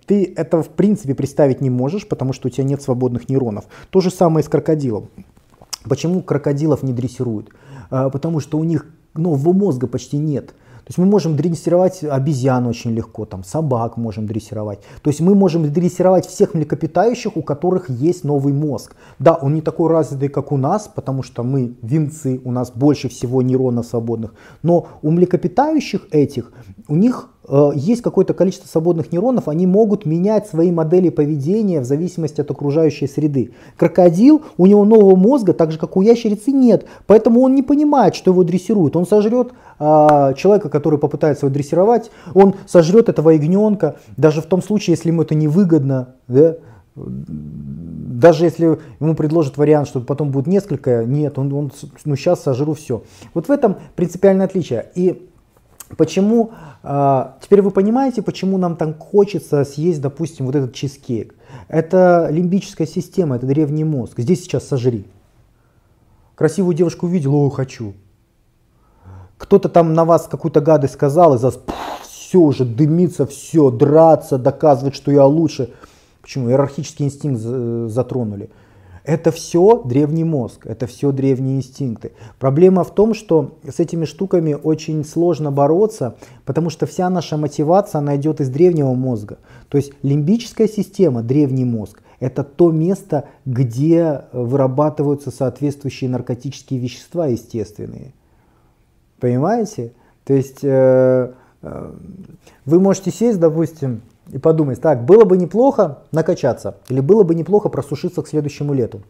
[0.06, 3.66] Ты это в принципе представить не можешь, потому что у тебя нет свободных нейронов.
[3.90, 5.10] То же самое и с крокодилом.
[5.86, 7.50] Почему крокодилов не дрессируют?
[7.90, 10.54] А, потому что у них нового мозга почти нет.
[10.88, 14.80] То есть мы можем дрессировать обезьян очень легко, там, собак можем дрессировать.
[15.02, 18.96] То есть мы можем дрессировать всех млекопитающих, у которых есть новый мозг.
[19.20, 23.10] Да, он не такой развитый, как у нас, потому что мы винцы, у нас больше
[23.10, 24.34] всего нейронов свободных.
[24.64, 26.54] Но у млекопитающих этих,
[26.88, 27.32] у них
[27.76, 33.08] есть какое-то количество свободных нейронов, они могут менять свои модели поведения в зависимости от окружающей
[33.08, 33.52] среды.
[33.78, 38.16] Крокодил, у него нового мозга, так же как у ящерицы, нет, поэтому он не понимает,
[38.16, 38.98] что его дрессируют.
[38.98, 44.62] Он сожрет а, человека, который попытается его дрессировать, он сожрет этого ягненка, даже в том
[44.62, 46.58] случае, если ему это невыгодно, да,
[46.96, 51.72] даже если ему предложат вариант, что потом будет несколько, нет, он, он
[52.06, 53.04] ну сейчас сожру все.
[53.34, 54.88] Вот в этом принципиальное отличие.
[54.96, 55.30] И
[55.96, 56.52] почему,
[56.84, 61.36] а, теперь вы понимаете, почему нам так хочется съесть, допустим, вот этот чизкейк.
[61.68, 64.20] Это лимбическая система, это древний мозг.
[64.20, 65.06] Здесь сейчас сожри.
[66.36, 67.94] Красивую девушку увидел, о, хочу.
[69.38, 71.54] Кто-то там на вас какую-то гадость сказал, и за
[72.04, 75.72] все уже дымится, все, драться, доказывать, что я лучше.
[76.22, 76.50] Почему?
[76.50, 78.50] Иерархический инстинкт затронули.
[79.08, 82.12] Это все древний мозг, это все древние инстинкты.
[82.40, 88.00] Проблема в том, что с этими штуками очень сложно бороться, потому что вся наша мотивация,
[88.00, 89.38] она идет из древнего мозга.
[89.70, 98.14] То есть лимбическая система, древний мозг, это то место, где вырабатываются соответствующие наркотические вещества естественные.
[99.22, 99.94] Понимаете?
[100.26, 101.92] То есть э, э,
[102.66, 107.70] вы можете сесть, допустим, и подумать, так, было бы неплохо накачаться, или было бы неплохо
[107.70, 109.02] просушиться к следующему лету.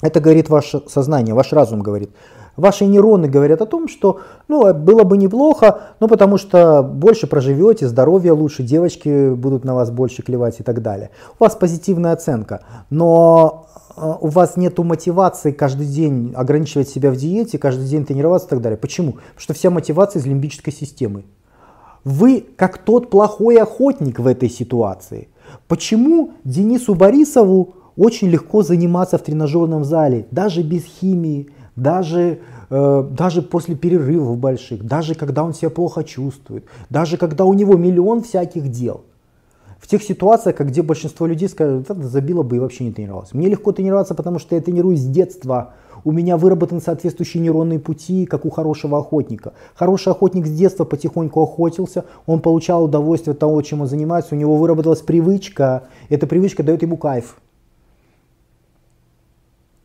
[0.00, 2.10] Это говорит ваше сознание, ваш разум говорит.
[2.56, 7.86] Ваши нейроны говорят о том, что ну, было бы неплохо, ну, потому что больше проживете,
[7.86, 11.10] здоровье лучше, девочки будут на вас больше клевать и так далее.
[11.38, 17.16] У вас позитивная оценка, но э, у вас нет мотивации каждый день ограничивать себя в
[17.16, 18.76] диете, каждый день тренироваться и так далее.
[18.76, 19.12] Почему?
[19.12, 21.24] Потому что вся мотивация из лимбической системы.
[22.04, 25.28] Вы как тот плохой охотник в этой ситуации.
[25.66, 33.42] Почему Денису Борисову очень легко заниматься в тренажерном зале, даже без химии, даже, э, даже
[33.42, 38.68] после перерывов больших, даже когда он себя плохо чувствует, даже когда у него миллион всяких
[38.68, 39.02] дел.
[39.78, 43.36] В тех ситуациях, где большинство людей скажут, это забило бы и вообще не тренировался.
[43.36, 48.26] Мне легко тренироваться, потому что я тренируюсь с детства, у меня выработаны соответствующие нейронные пути,
[48.26, 49.52] как у хорошего охотника.
[49.74, 54.38] Хороший охотник с детства потихоньку охотился, он получал удовольствие от того, чем он занимается, у
[54.38, 57.40] него выработалась привычка, эта привычка дает ему кайф.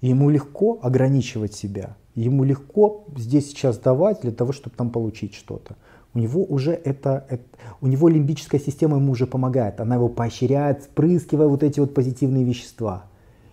[0.02, 5.76] Ему легко ограничивать себя, ему легко здесь сейчас давать для того, чтобы там получить что-то.
[6.14, 7.44] У него уже это, это,
[7.82, 12.44] у него лимбическая система ему уже помогает, она его поощряет, спрыскивая вот эти вот позитивные
[12.44, 13.06] вещества.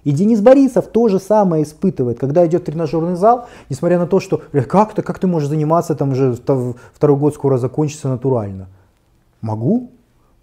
[0.05, 4.43] И Денис Борисов то же самое испытывает, когда идет тренажерный зал, несмотря на то, что
[4.69, 8.69] как ты, как ты можешь заниматься, там уже второй год скоро закончится натурально.
[9.43, 9.91] Могу,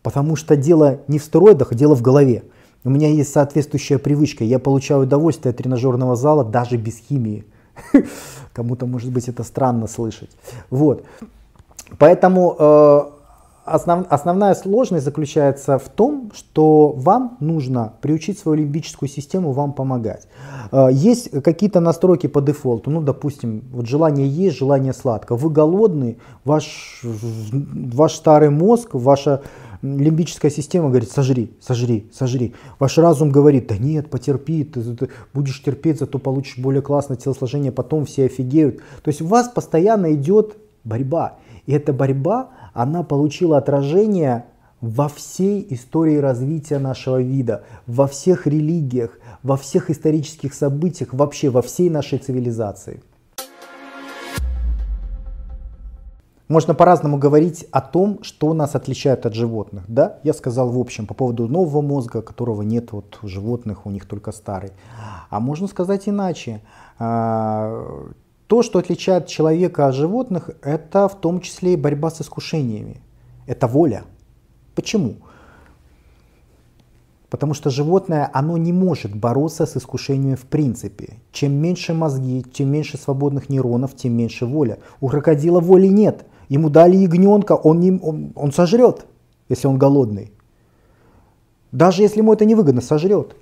[0.03, 2.43] потому что дело не в стероидах, дело в голове.
[2.83, 7.45] У меня есть соответствующая привычка, я получаю удовольствие от тренажерного зала даже без химии.
[8.53, 10.29] Кому-то, может быть, это странно слышать.
[10.69, 11.03] Вот.
[11.97, 13.01] Поэтому э,
[13.67, 20.27] основ, основная сложность заключается в том, что вам нужно приучить свою лимбическую систему вам помогать.
[20.71, 25.35] Э, есть какие-то настройки по дефолту, ну, допустим, вот желание есть, желание сладко.
[25.35, 29.41] Вы голодный, ваш, ваш старый мозг, ваша
[29.81, 32.53] лимбическая система говорит, сожри, сожри, сожри.
[32.79, 37.71] Ваш разум говорит, да нет, потерпи, ты, ты будешь терпеть, зато получишь более классное телосложение,
[37.71, 38.77] потом все офигеют.
[39.03, 41.35] То есть у вас постоянно идет борьба.
[41.65, 44.45] И эта борьба, она получила отражение
[44.81, 51.63] во всей истории развития нашего вида, во всех религиях, во всех исторических событиях, вообще во
[51.63, 53.01] всей нашей цивилизации.
[56.47, 59.83] Можно по-разному говорить о том, что нас отличает от животных.
[59.87, 63.89] Да, я сказал в общем по поводу нового мозга, которого нет вот у животных, у
[63.89, 64.69] них только старый.
[65.31, 66.61] А можно сказать иначе.
[68.47, 73.01] То, что отличает человека от животных, это в том числе и борьба с искушениями.
[73.45, 74.05] Это воля.
[74.73, 75.17] Почему?
[77.29, 81.15] Потому что животное, оно не может бороться с искушениями в принципе.
[81.33, 84.79] Чем меньше мозги, чем меньше свободных нейронов, тем меньше воля.
[85.01, 86.25] У крокодила воли нет.
[86.47, 89.05] Ему дали ягненка, он, не, он, он сожрет,
[89.49, 90.31] если он голодный.
[91.73, 93.35] Даже если ему это невыгодно, сожрет.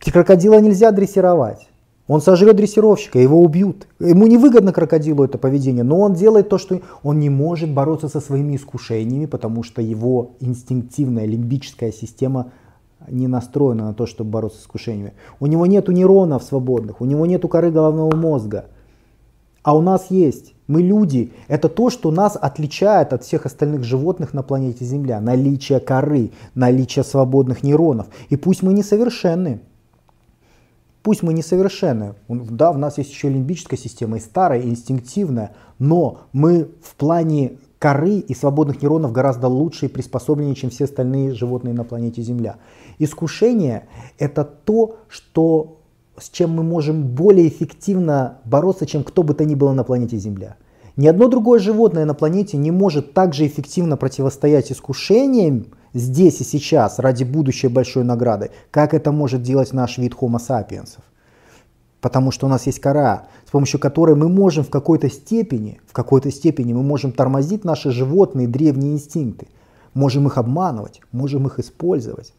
[0.00, 1.66] Крокодила нельзя дрессировать.
[2.06, 3.88] Он сожрет дрессировщика, его убьют.
[3.98, 8.20] Ему невыгодно крокодилу это поведение, но он делает то, что он не может бороться со
[8.20, 12.52] своими искушениями, потому что его инстинктивная лимбическая система
[13.08, 15.14] не настроена на то, чтобы бороться с искушениями.
[15.40, 18.66] У него нет нейронов свободных, у него нет коры головного мозга.
[19.62, 20.54] А у нас есть.
[20.66, 21.32] Мы люди.
[21.48, 25.20] Это то, что нас отличает от всех остальных животных на планете Земля.
[25.22, 28.08] Наличие коры, наличие свободных нейронов.
[28.28, 29.60] И пусть мы несовершенны,
[31.04, 36.22] Пусть мы несовершенны, да, у нас есть еще лимбическая система, и старая, и инстинктивная, но
[36.32, 41.74] мы в плане коры и свободных нейронов гораздо лучше и приспособленнее, чем все остальные животные
[41.74, 42.56] на планете Земля.
[42.98, 43.86] Искушение–
[44.18, 45.76] это то, что,
[46.16, 50.16] с чем мы можем более эффективно бороться, чем кто бы то ни было на планете
[50.16, 50.56] Земля.
[50.96, 56.44] Ни одно другое животное на планете не может так же эффективно противостоять искушениям, здесь и
[56.44, 60.98] сейчас, ради будущей большой награды, как это может делать наш вид Homo sapiens.
[62.00, 65.94] Потому что у нас есть кора, с помощью которой мы можем в какой-то степени, в
[65.94, 69.46] какой-то степени мы можем тормозить наши животные древние инстинкты.
[69.94, 72.34] Можем их обманывать, можем их использовать.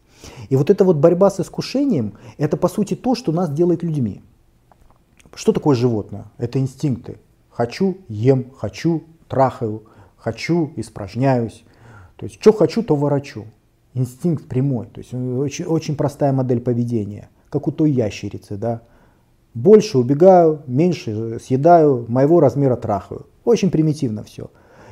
[0.49, 4.21] И вот эта вот борьба с искушением, это по сути то, что нас делает людьми.
[5.33, 6.25] Что такое животное?
[6.37, 7.17] Это инстинкты.
[7.49, 9.83] Хочу, ем, хочу, трахаю,
[10.17, 11.63] хочу, испражняюсь.
[12.17, 13.45] То есть, что хочу, то ворочу.
[13.93, 14.87] Инстинкт прямой.
[14.87, 18.81] То есть, очень, очень простая модель поведения, как у той ящерицы, да.
[19.53, 23.25] Больше убегаю, меньше съедаю, моего размера трахаю.
[23.45, 24.49] Очень примитивно все.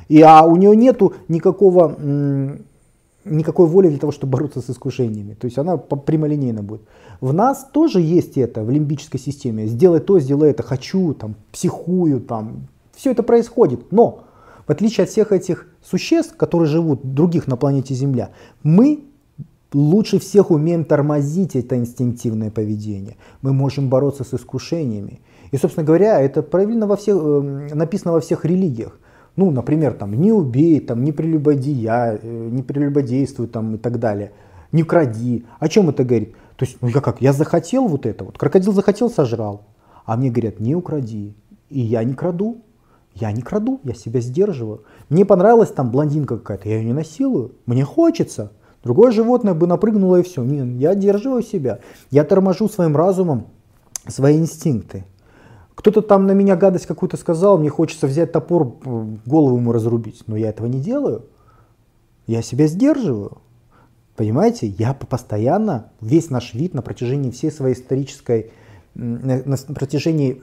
[0.08, 1.96] И, а у нее нету никакого
[3.24, 5.34] никакой воли для того, чтобы бороться с искушениями.
[5.34, 6.82] То есть она прямолинейно будет.
[7.20, 9.66] В нас тоже есть это в лимбической системе.
[9.66, 12.68] Сделай то, сделай это, хочу, там, психую, там.
[12.94, 13.92] Все это происходит.
[13.92, 14.24] Но
[14.66, 18.30] в отличие от всех этих существ, которые живут других на планете Земля,
[18.62, 19.04] мы
[19.72, 23.16] лучше всех умеем тормозить это инстинктивное поведение.
[23.42, 25.20] Мы можем бороться с искушениями.
[25.50, 28.98] И, собственно говоря, это проявлено во всех, э, написано во всех религиях.
[29.36, 34.32] Ну, например, там, не убей, там, не прелюбодея, э, не прелюбодействуй там, и так далее,
[34.72, 35.44] не кради.
[35.58, 36.34] О чем это говорит?
[36.56, 39.66] То есть, ну я как, я захотел вот это вот, крокодил захотел, сожрал.
[40.04, 41.34] А мне говорят, не укради.
[41.68, 42.63] И я не краду.
[43.14, 44.84] Я не краду, я себя сдерживаю.
[45.08, 47.52] Мне понравилась там блондинка какая-то, я ее не насилую.
[47.66, 48.52] Мне хочется.
[48.82, 50.42] Другое животное бы напрыгнуло и все.
[50.42, 51.78] Не, я держиваю себя.
[52.10, 53.46] Я торможу своим разумом
[54.06, 55.04] свои инстинкты.
[55.74, 58.76] Кто-то там на меня гадость какую-то сказал, мне хочется взять топор,
[59.26, 60.22] голову ему разрубить.
[60.26, 61.24] Но я этого не делаю.
[62.26, 63.38] Я себя сдерживаю.
[64.16, 68.52] Понимаете, я постоянно, весь наш вид на протяжении всей своей исторической,
[68.94, 70.42] на протяжении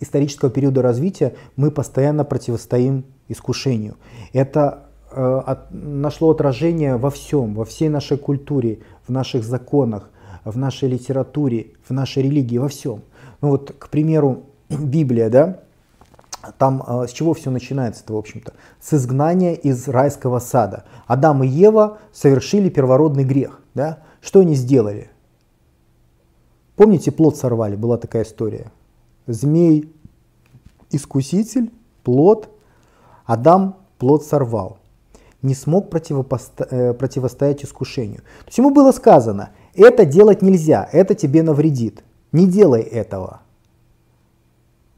[0.00, 3.96] исторического периода развития мы постоянно противостоим искушению.
[4.32, 10.10] Это э, от, нашло отражение во всем, во всей нашей культуре, в наших законах,
[10.44, 13.02] в нашей литературе, в нашей религии, во всем.
[13.40, 15.60] Ну вот, к примеру, Библия, да,
[16.58, 18.54] там э, с чего все начинается-то, в общем-то?
[18.80, 20.84] С изгнания из райского сада.
[21.06, 23.60] Адам и Ева совершили первородный грех.
[23.74, 23.98] Да?
[24.20, 25.10] Что они сделали?
[26.76, 28.72] Помните, плод сорвали, была такая история.
[29.30, 29.92] Змей,
[30.90, 31.72] искуситель,
[32.02, 32.48] плод,
[33.24, 34.78] Адам плод сорвал.
[35.42, 36.66] Не смог противопосто...
[36.70, 38.18] Э, противостоять искушению.
[38.40, 42.02] То есть ему было сказано, это делать нельзя, это тебе навредит.
[42.32, 43.40] Не делай этого.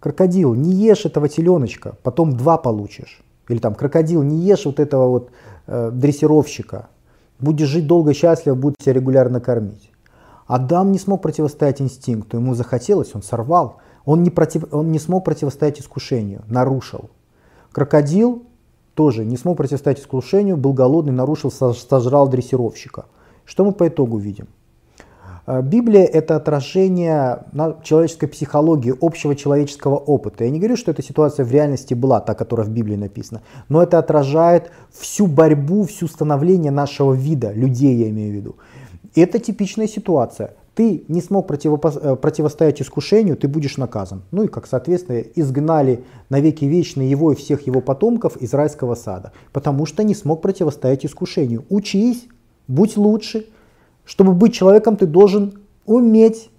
[0.00, 3.22] Крокодил, не ешь этого теленочка, потом два получишь.
[3.48, 5.30] Или там, крокодил, не ешь вот этого вот
[5.66, 6.88] э, дрессировщика.
[7.38, 9.90] Будешь жить долго счастливо, будут тебя регулярно кормить.
[10.46, 13.78] Адам не смог противостоять инстинкту, ему захотелось, он сорвал.
[14.04, 17.10] Он не, против, он не смог противостоять искушению, нарушил.
[17.70, 18.44] Крокодил
[18.94, 23.06] тоже не смог противостоять искушению, был голодный, нарушил, сожрал дрессировщика.
[23.44, 24.48] Что мы по итогу видим?
[25.46, 27.44] Э, Библия– это отражение
[27.82, 30.44] человеческой психологии, общего человеческого опыта.
[30.44, 33.82] Я не говорю, что эта ситуация в реальности была, та, которая в Библии написана, но
[33.82, 38.56] это отражает всю борьбу, всю становление нашего вида, людей я имею в виду.
[39.14, 40.54] Это типичная ситуация.
[40.74, 44.22] Ты не смог э, противостоять искушению, ты будешь наказан.
[44.30, 49.32] Ну и, как соответственно, изгнали навеки вечные его и всех его потомков из райского сада,
[49.52, 51.64] потому что не смог противостоять искушению.
[51.68, 52.26] Учись,
[52.68, 53.46] будь лучше,
[54.06, 56.50] чтобы быть человеком, ты должен уметь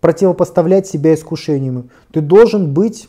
[0.00, 1.88] противопоставлять себя искушению.
[2.12, 3.08] Ты должен быть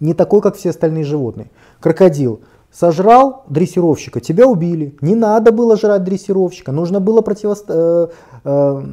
[0.00, 1.50] не такой, как все остальные животные.
[1.80, 2.40] Крокодил
[2.74, 4.96] сожрал дрессировщика, тебя убили.
[5.00, 8.10] Не надо было жрать дрессировщика, нужно было противостоять
[8.44, 8.84] э,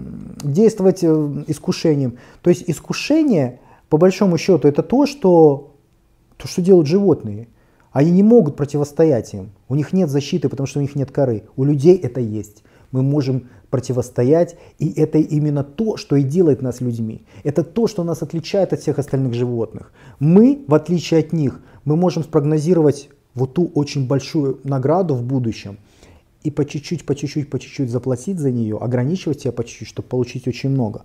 [0.44, 2.18] действовать э, искушением.
[2.42, 5.76] То есть искушение, по большому счету, это то, что,
[6.38, 7.48] то, что делают животные.
[7.92, 9.52] Они не могут противостоять им.
[9.68, 11.44] У них нет защиты, потому что у них нет коры.
[11.58, 16.82] У людей это есть мы можем противостоять, и это именно то, что и делает нас
[16.82, 17.26] людьми.
[17.44, 19.94] Это то, что нас отличает от всех остальных животных.
[20.20, 25.78] Мы, в отличие от них, мы можем спрогнозировать вот ту очень большую награду в будущем
[26.44, 30.08] и по чуть-чуть, по чуть-чуть, по чуть-чуть заплатить за нее, ограничивать себя по чуть-чуть, чтобы
[30.08, 31.04] получить очень много.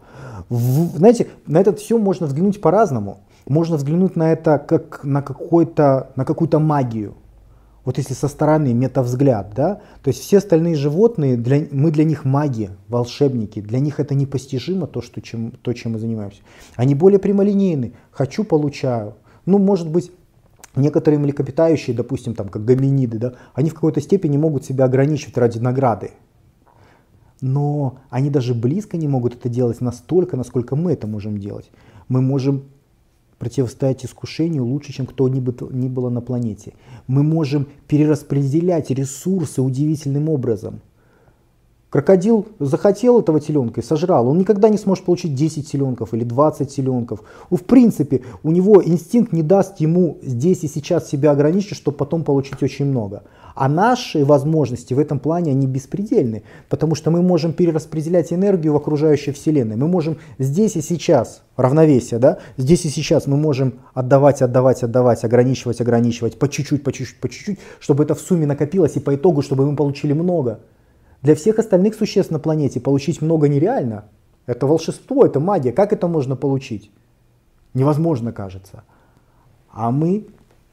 [0.48, 3.20] В, знаете, на это все можно взглянуть по-разному.
[3.46, 7.14] Можно взглянуть на это как на, какой-то, на какую-то магию.
[7.84, 12.24] Вот если со стороны метавзгляд, да, то есть все остальные животные, для, мы для них
[12.24, 16.40] маги, волшебники, для них это непостижимо то, что, чем, то, чем мы занимаемся.
[16.74, 19.14] Они более прямолинейны, хочу, получаю.
[19.44, 20.10] Ну, может быть,
[20.76, 25.58] некоторые млекопитающие, допустим, там, как гоминиды, да, они в какой-то степени могут себя ограничивать ради
[25.58, 26.12] награды.
[27.40, 31.70] Но они даже близко не могут это делать настолько, насколько мы это можем делать.
[32.08, 32.64] Мы можем
[33.38, 36.72] противостоять искушению лучше, чем кто ни, бы, ни было на планете.
[37.06, 40.80] Мы можем перераспределять ресурсы удивительным образом.
[41.96, 44.28] Крокодил захотел этого теленка и сожрал.
[44.28, 47.22] Он никогда не сможет получить 10 теленков или 20 теленков.
[47.48, 52.22] В принципе, у него инстинкт не даст ему здесь и сейчас себя ограничить, чтобы потом
[52.22, 53.22] получить очень много.
[53.54, 58.76] А наши возможности в этом плане, они беспредельны, потому что мы можем перераспределять энергию в
[58.76, 59.76] окружающей Вселенной.
[59.76, 65.24] Мы можем здесь и сейчас, равновесие, да, здесь и сейчас мы можем отдавать, отдавать, отдавать,
[65.24, 69.14] ограничивать, ограничивать, по чуть-чуть, по чуть-чуть, по чуть-чуть, чтобы это в сумме накопилось и по
[69.14, 70.60] итогу, чтобы мы получили много.
[71.26, 74.04] Для всех остальных существ на планете получить много нереально.
[74.46, 75.72] Это волшебство, это магия.
[75.72, 76.92] Как это можно получить?
[77.74, 78.84] Невозможно, кажется.
[79.72, 80.28] А мы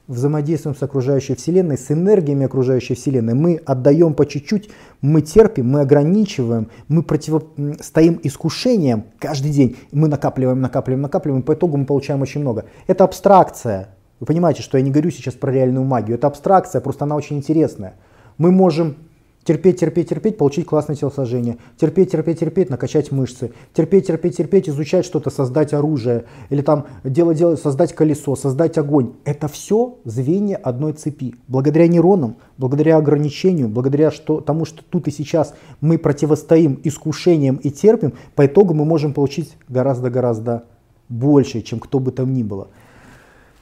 [0.06, 3.34] взаимодействуем с окружающей Вселенной, с энергиями окружающей Вселенной.
[3.34, 4.70] Мы отдаем по чуть-чуть,
[5.02, 9.78] мы терпим, мы ограничиваем, мы противостоим искушениям каждый день.
[9.92, 12.66] Мы накапливаем, накапливаем, накапливаем, и по итогу мы получаем очень много.
[12.86, 13.96] Это абстракция.
[14.20, 16.16] Вы понимаете, что я не говорю сейчас про реальную магию.
[16.16, 17.96] Это абстракция, просто она очень интересная.
[18.38, 18.98] Мы можем
[19.44, 21.58] Терпеть, терпеть, терпеть, получить классное телосложение.
[21.78, 23.52] Терпеть, терпеть, терпеть, накачать мышцы.
[23.74, 26.26] Терпеть, терпеть, терпеть, изучать что-то, создать оружие.
[26.50, 29.14] Или там дело делать, создать колесо, создать огонь.
[29.26, 31.36] Это все звенья одной цепи.
[31.50, 37.70] Благодаря нейронам, благодаря ограничению, благодаря что, тому, что тут и сейчас мы противостоим искушениям и
[37.70, 40.64] терпим, по итогу мы можем получить гораздо-гораздо
[41.10, 42.70] больше, чем кто бы там ни было.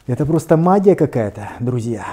[0.06, 2.06] Это просто магия какая-то, друзья.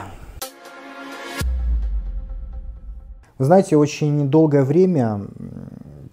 [3.39, 5.21] Знаете, очень долгое время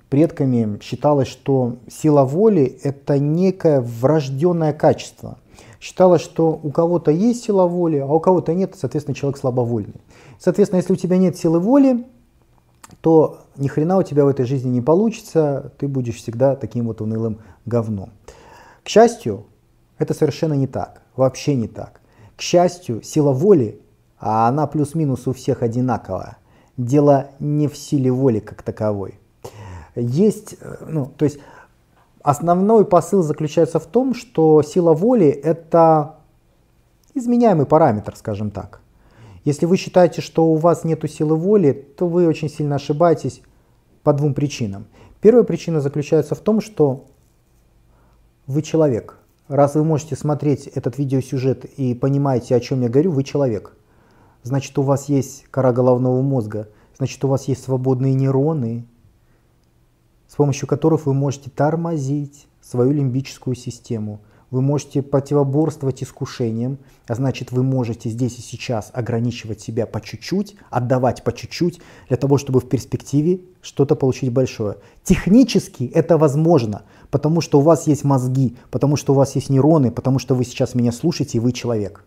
[0.09, 5.39] предками считалось, что сила воли– это некое врожденное качество.
[5.79, 10.01] Считалось, что у кого-то есть сила воли, а у кого-то нет, соответственно, человек слабовольный.
[10.37, 12.05] Соответственно, если у тебя нет силы воли,
[13.01, 17.01] то ни хрена у тебя в этой жизни не получится, ты будешь всегда таким вот
[17.01, 18.11] унылым говном.
[18.83, 19.47] К счастью,
[19.97, 22.01] это совершенно не так, вообще не так.
[22.35, 23.81] К счастью, сила воли,
[24.19, 26.37] а она плюс-минус у всех одинаковая–
[26.77, 29.19] дело не в силе воли как таковой.
[29.95, 31.39] Есть, э, ну, то есть
[32.21, 36.15] основной посыл заключается в том, что сила воли это
[37.13, 38.81] изменяемый параметр, скажем так.
[39.45, 43.41] Если вы считаете, что у вас нет силы воли, то вы очень сильно ошибаетесь
[44.03, 44.87] по двум причинам.
[45.21, 47.05] Первая причина заключается в том, что
[48.47, 49.17] вы человек.
[49.47, 53.75] Раз вы можете смотреть этот видеосюжет и понимаете, о чем я говорю, вы человек
[54.45, 58.85] значит у вас есть кора головного мозга, значит у вас есть свободные нейроны,
[60.27, 64.21] с помощью которых вы можете тормозить свою лимбическую систему.
[64.51, 66.77] Вы можете противоборствовать искушениям,
[67.07, 72.17] а значит вы можете здесь и сейчас ограничивать себя по чуть-чуть, отдавать по чуть-чуть, для
[72.17, 74.77] того, чтобы в перспективе что-то получить большое.
[75.03, 79.89] Технически это возможно, потому что у вас есть мозги, потому что у вас есть нейроны,
[79.89, 82.05] потому что вы сейчас меня слушаете и вы человек.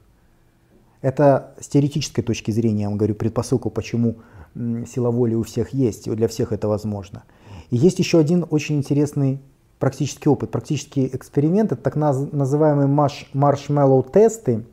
[1.00, 4.16] Это с теоретической точки зрения, я вам говорю, предпосылку, почему
[4.54, 7.24] сила воли у всех есть, и для всех это возможно.
[7.70, 9.40] И есть еще один очень интересный
[9.78, 12.88] практический опыт, практический эксперимент, это так называемые
[13.32, 14.64] маршмеллоу-тесты.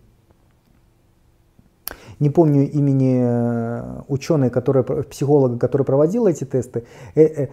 [2.20, 6.86] Не помню имени э, ученого, который, психолога, который проводил эти тесты.
[7.14, 7.50] Э,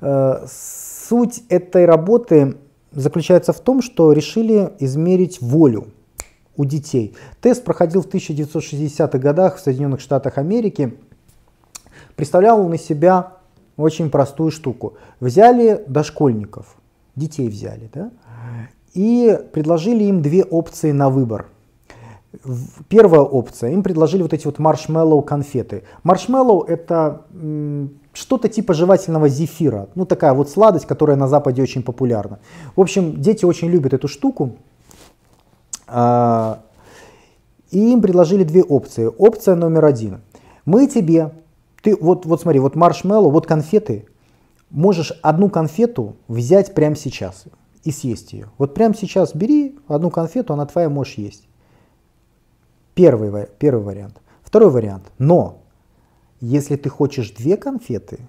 [0.00, 2.56] э, суть этой работы
[2.92, 5.88] заключается в том, что решили измерить волю
[6.56, 7.14] у детей.
[7.40, 10.96] Тест проходил в 1960-х годах в Соединенных Штатах Америки.
[12.16, 13.34] Представлял он из себя
[13.76, 14.94] очень простую штуку.
[15.20, 16.76] Взяли дошкольников,
[17.16, 18.10] детей взяли, да,
[18.92, 21.46] и предложили им две опции на выбор.
[22.88, 25.84] Первая опция, им предложили вот эти вот маршмеллоу конфеты.
[26.02, 27.22] Маршмеллоу это
[28.12, 32.40] что-то типа жевательного зефира, ну такая вот сладость, которая на Западе очень популярна.
[32.74, 34.56] В общем, дети очень любят эту штуку,
[35.88, 36.58] и
[37.72, 39.06] им предложили две опции.
[39.06, 40.20] Опция номер один.
[40.64, 41.32] Мы тебе,
[41.82, 44.06] ты вот, вот смотри, вот маршмеллоу, вот конфеты,
[44.70, 47.44] можешь одну конфету взять прямо сейчас
[47.84, 48.50] и съесть ее.
[48.58, 51.46] Вот прямо сейчас бери одну конфету, она твоя, можешь есть.
[52.94, 54.20] Первый, первый вариант.
[54.42, 55.04] Второй вариант.
[55.18, 55.58] Но
[56.40, 58.20] если ты хочешь две конфеты,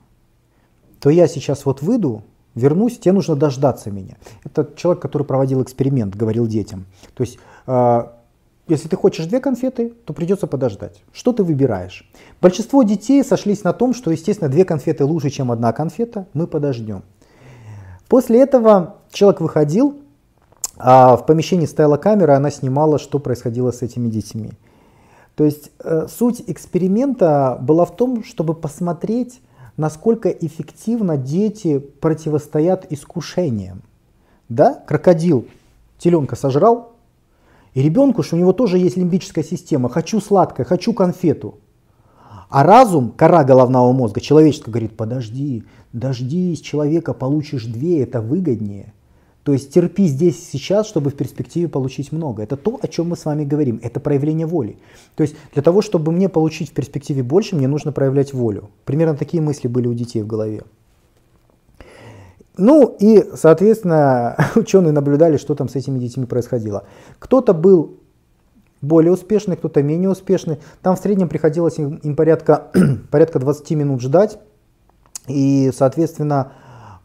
[1.00, 2.24] то я сейчас вот выйду
[2.56, 4.18] вернусь, тебе нужно дождаться меня.
[4.44, 6.86] Это человек, который проводил эксперимент, говорил детям.
[7.14, 7.38] То есть,
[7.68, 8.04] э,
[8.68, 11.04] если ты хочешь две конфеты, то придется подождать.
[11.14, 12.10] Что ты выбираешь?
[12.42, 17.04] Большинство детей сошлись на том, что, естественно, две конфеты лучше, чем одна конфета, мы подождем.
[18.08, 19.98] После этого человек выходил,
[20.78, 24.52] а в помещении стояла камера, она снимала, что происходило с этими детьми.
[25.36, 29.42] То есть э, суть эксперимента была в том, чтобы посмотреть,
[29.78, 33.82] насколько эффективно дети противостоят искушениям.
[34.50, 35.48] Да, крокодил
[35.98, 36.94] теленка сожрал,
[37.74, 39.90] И ребенку, что у него тоже есть лимбическая система.
[39.90, 41.56] Хочу сладкое, хочу конфету.
[42.50, 48.94] А разум, кора головного мозга, человеческая, говорит, подожди, дождись человека, получишь две, это выгоднее.
[49.46, 52.42] То есть терпи здесь сейчас, чтобы в перспективе получить много.
[52.42, 53.80] Это то, о чем мы с вами говорим.
[53.84, 54.80] Это проявление воли.
[55.16, 58.72] То есть для того, чтобы мне получить в перспективе больше, мне нужно проявлять волю.
[58.86, 60.64] Примерно такие мысли были у детей в голове.
[62.58, 66.88] Ну и, соответственно, ученые наблюдали, что там с этими детьми происходило.
[67.20, 68.00] Кто-то был
[68.82, 70.58] более успешный, кто-то менее успешный.
[70.82, 72.72] Там в среднем приходилось им, им порядка,
[73.12, 74.40] порядка 20 минут ждать.
[75.28, 76.54] И, соответственно,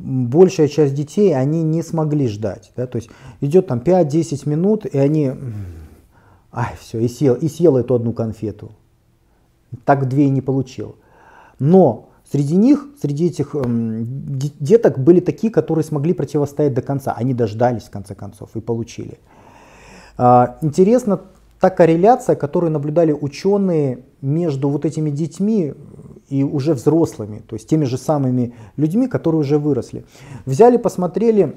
[0.00, 2.72] большая часть детей, они не смогли ждать.
[2.76, 2.86] Да?
[2.86, 5.32] То есть идет там 5-10 минут, и они,
[6.52, 8.72] ай, все, и съел, и съел эту одну конфету.
[9.84, 10.96] Так две и не получил.
[11.58, 14.04] Но среди них, среди этих эм,
[14.58, 17.12] деток были такие, которые смогли противостоять до конца.
[17.12, 19.18] Они дождались, в конце концов, и получили.
[20.18, 21.20] Э, интересно
[21.60, 25.74] та корреляция, которую наблюдали ученые между вот этими детьми
[26.30, 30.04] и уже взрослыми, то есть теми же самыми людьми, которые уже выросли.
[30.46, 31.56] Взяли, посмотрели,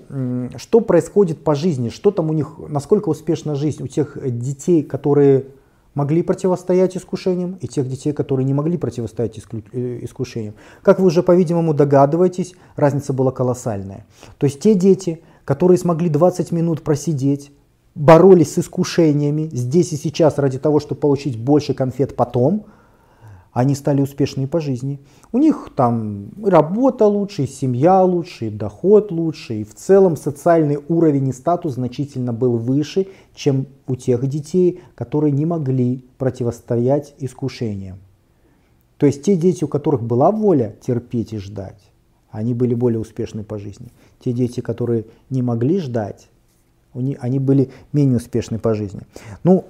[0.57, 5.45] что происходит по жизни, что там у них, насколько успешна жизнь у тех детей, которые
[5.93, 9.39] могли противостоять искушениям, и тех детей, которые не могли противостоять
[9.73, 10.55] э, искушениям.
[10.81, 14.07] Как вы уже, по-видимому, догадываетесь, разница была колоссальная.
[14.39, 17.51] То есть те дети, которые смогли 20 минут просидеть,
[17.93, 22.65] боролись с искушениями здесь и сейчас ради того, чтобы получить больше конфет потом–
[23.53, 24.99] они стали успешными по жизни.
[25.31, 30.17] У них там и работа лучше, и семья лучше, и доход лучше, и в целом
[30.17, 37.13] социальный уровень и статус значительно был выше, чем у тех детей, которые не могли противостоять
[37.19, 37.97] искушениям.
[38.97, 41.79] То есть те дети, у которых была воля терпеть и ждать,
[42.31, 43.91] они были более успешны по жизни.
[44.23, 46.29] Те дети, которые не могли ждать,
[46.93, 49.01] они были менее успешны по жизни.
[49.43, 49.65] Ну,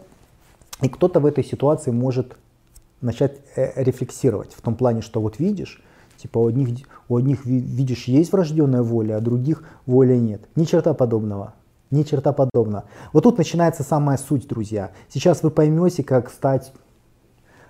[0.82, 2.38] и кто-то в этой ситуации может
[3.04, 5.84] начать э, рефлексировать в том плане, что вот видишь,
[6.18, 10.42] типа у одних, у одних видишь есть врожденная воля, а других воли нет.
[10.56, 11.54] Ни черта подобного.
[11.92, 12.86] Ни черта подобного.
[13.12, 14.92] Вот тут начинается самая суть, друзья.
[15.10, 16.74] Сейчас вы поймете, как стать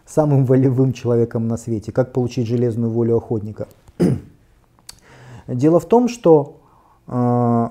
[0.05, 3.67] самым волевым человеком на свете, как получить железную волю охотника.
[5.47, 6.61] Дело в том, что
[7.07, 7.69] э,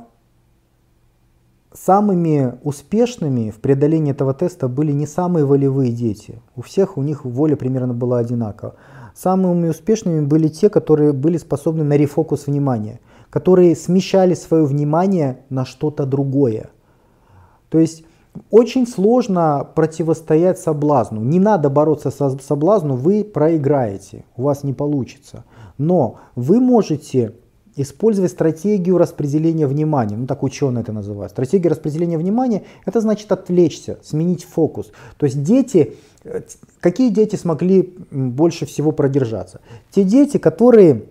[1.75, 6.43] Самыми успешными в преодолении этого теста были не самые волевые дети.
[6.55, 8.75] У всех у них воля примерно была одинакова.
[9.15, 13.01] Самыми успешными были те, которые были способны на рефокус внимания,
[13.31, 16.71] которые смещали свое внимание на что-то другое.
[17.71, 18.05] То есть
[18.51, 21.23] очень сложно противостоять соблазну.
[21.23, 25.45] Не надо бороться со соблазну, вы проиграете, у вас не получится.
[25.79, 27.35] Но вы можете
[27.77, 30.17] использовать стратегию распределения внимания.
[30.17, 31.33] Ну, так ученые это называют.
[31.33, 34.93] Стратегия распределения внимания– это значит отвлечься, сменить фокус.
[35.17, 35.95] То есть дети,
[36.25, 36.43] э,
[36.81, 39.61] какие дети смогли больше всего продержаться?
[39.91, 41.05] Те дети, которые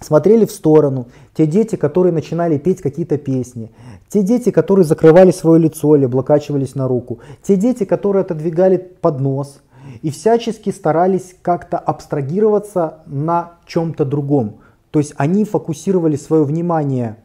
[0.00, 3.70] смотрели в сторону, те дети, которые начинали петь какие-то песни,
[4.08, 9.60] те дети, которые закрывали свое лицо или облокачивались на руку, те дети, которые отодвигали поднос
[10.02, 14.60] и всячески старались как-то абстрагироваться на чем-то другом.
[14.96, 17.18] То есть они фокусировали свое внимание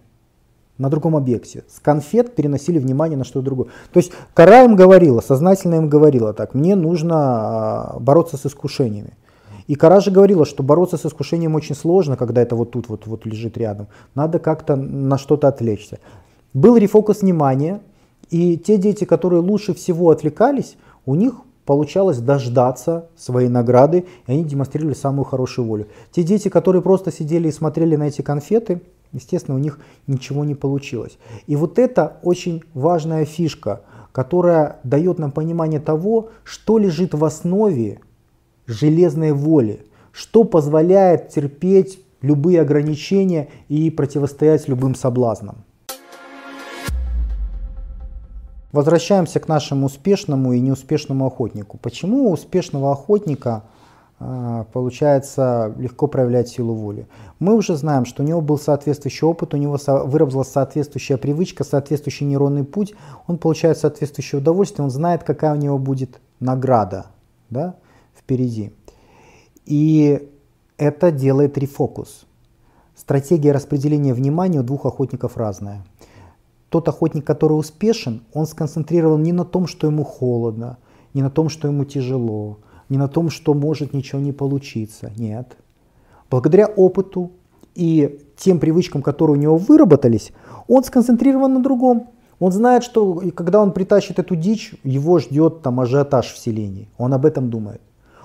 [0.78, 1.64] на другом объекте.
[1.74, 3.68] С конфет переносили внимание на что-то другое.
[3.94, 9.14] То есть кора им говорила, сознательно им говорила так, мне нужно а, бороться с искушениями.
[9.68, 13.08] И Кара же говорила, что бороться с искушением очень сложно, когда это вот тут вот,
[13.08, 13.88] вот лежит рядом.
[14.16, 16.00] Надо как-то на что-то отвлечься.
[16.54, 17.80] Был рефокус внимания,
[18.30, 24.44] и те дети, которые лучше всего отвлекались, у них получалось дождаться своей награды, и они
[24.44, 25.88] демонстрировали самую хорошую волю.
[26.12, 28.82] Те дети, которые просто сидели и смотрели на эти конфеты,
[29.12, 31.18] естественно, у них ничего не получилось.
[31.48, 33.82] И вот это очень важная фишка,
[34.12, 38.02] которая дает нам понимание того, что лежит в основе
[38.68, 45.64] железной воли, что позволяет терпеть любые ограничения и противостоять любым соблазнам.
[48.72, 51.78] Возвращаемся к нашему успешному и неуспешному охотнику.
[51.78, 53.64] Почему у успешного охотника
[54.20, 57.06] э, получается легко проявлять силу воли?
[57.40, 61.66] Мы уже знаем, что у него был соответствующий опыт, у него со, выработалась соответствующая привычка,
[61.66, 62.94] соответствующий нейронный путь,
[63.28, 67.08] он получает соответствующее удовольствие, он знает, какая у него будет награда
[67.50, 67.76] да,
[68.18, 68.74] впереди.
[69.66, 70.30] И
[70.78, 72.26] это делает рефокус.
[72.96, 75.84] Стратегия распределения внимания у двух охотников разная.
[76.72, 80.78] Тот охотник, который успешен, он сконцентрирован не на том, что ему холодно,
[81.14, 85.12] не на том, что ему тяжело, не на том, что может ничего не получиться.
[85.18, 85.58] Нет.
[86.30, 87.34] Благодаря опыту
[87.76, 90.32] и тем привычкам, которые у него выработались,
[90.70, 92.08] он сконцентрирован на другом.
[92.40, 96.90] Он знает, что когда он притащит эту дичь, его ждет там ажиотаж в селении.
[96.98, 97.82] Он об этом думает.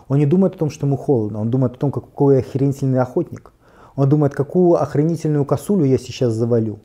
[0.07, 1.41] Он не думает о том, что ему холодно.
[1.41, 3.53] Он думает о том, какой охренительный охотник.
[3.97, 6.79] Он думает, какую охренительную косулю я сейчас завалю.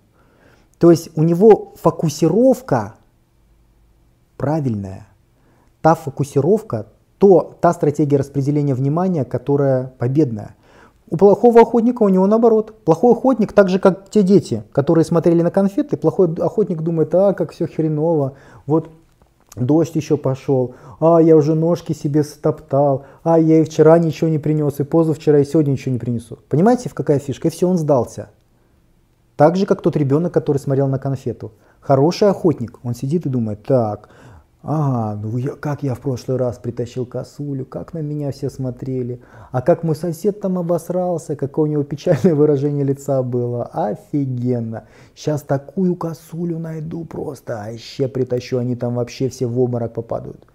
[0.82, 2.95] То есть у него фокусировка
[4.36, 5.05] правильная.
[5.84, 6.88] Та фокусировка,
[7.19, 10.55] то, та стратегия распределения внимания, которая победная.
[11.07, 12.84] У плохого охотника у него наоборот.
[12.84, 17.34] Плохой охотник, так же как те дети, которые смотрели на конфеты, плохой охотник думает, а,
[17.34, 18.34] как все хреново,
[18.65, 18.89] вот
[19.55, 24.39] дождь еще пошел, а, я уже ножки себе стоптал, а, я и вчера ничего не
[24.39, 26.39] принес, и позавчера, и сегодня ничего не принесу.
[26.49, 27.49] Понимаете, в какая фишка?
[27.49, 28.29] И все, он сдался.
[29.41, 31.51] Так же, как тот ребенок, который смотрел на конфету.
[31.79, 34.09] Хороший охотник, он сидит и думает, так,
[34.61, 39.19] Ага, ну я, как я в прошлый раз притащил косулю, как на меня все смотрели,
[39.51, 44.83] а как мой сосед там обосрался, какое у него печальное выражение лица было, офигенно.
[45.15, 50.45] Сейчас такую косулю найду просто, а еще притащу, они там вообще все в обморок попадают.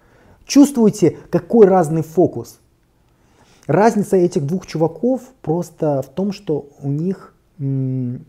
[0.45, 2.61] Чувствуете, какой разный фокус?
[3.67, 8.25] Разница этих двух чуваков просто в том, что у них м-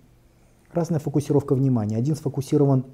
[0.73, 1.97] разная фокусировка внимания.
[1.97, 2.85] Один сфокусирован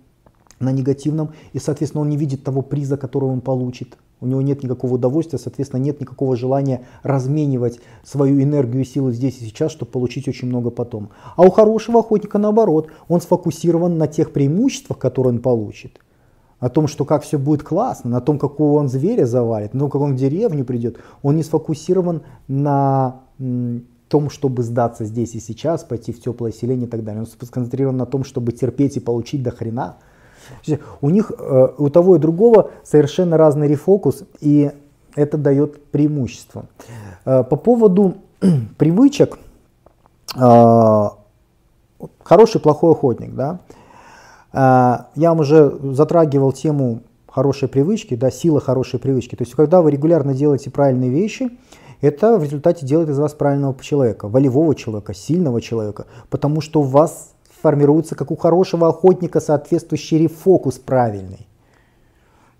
[0.61, 3.99] на негативном, и, соответственно, он не видит того приза, который он получит.
[4.21, 9.39] У него нет никакого удовольствия, соответственно, нет никакого желания разменивать свою энергию и силы здесь
[9.41, 11.11] и сейчас, чтобы получить очень много потом.
[11.37, 16.01] А у хорошего охотника наоборот, он сфокусирован на тех преимуществах, которые он получит.
[16.61, 19.91] О том, что как все будет классно, на том, какого он зверя завалит, на том,
[19.91, 20.97] как он в деревню придет.
[21.23, 23.21] Он не сфокусирован на
[24.09, 27.23] том, чтобы сдаться здесь и сейчас, пойти в теплое селение и так далее.
[27.23, 29.97] Он сконцентрирован на том, чтобы терпеть и получить до хрена.
[31.01, 34.71] У них, э, у того и другого совершенно разный рефокус, и
[35.15, 36.67] это дает преимущество.
[37.25, 38.17] Э, по поводу
[38.79, 39.39] привычек,
[40.37, 41.09] э,
[42.23, 43.61] хороший, плохой охотник, да,
[44.53, 49.35] я вам уже затрагивал тему хорошей привычки, да, сила хорошей привычки.
[49.35, 51.51] То есть, когда вы регулярно делаете правильные вещи,
[52.01, 56.85] это в результате делает из вас правильного человека, волевого человека, сильного человека, потому что у
[56.85, 61.49] вас формируется, как у хорошего охотника, соответствующий рефокус правильный.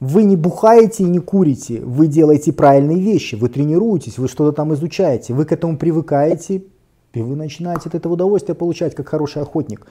[0.01, 4.75] Вы не бухаете и не курите, вы делаете правильные вещи, вы тренируетесь, вы что-то там
[4.75, 6.65] изучаете, вы к этому привыкаете,
[7.13, 9.87] и вы начинаете от этого удовольствие получать, как хороший охотник.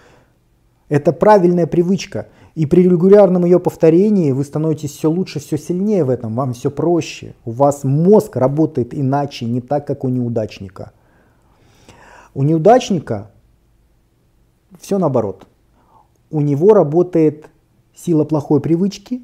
[0.89, 2.27] Это правильная привычка.
[2.55, 6.69] И при регулярном ее повторении вы становитесь все лучше, все сильнее в этом, вам все
[6.69, 7.33] проще.
[7.45, 10.91] У вас мозг работает иначе, не так, как у неудачника.
[12.35, 13.31] У неудачника
[14.79, 15.47] все наоборот.
[16.29, 17.49] У него работает
[17.95, 19.23] сила плохой привычки,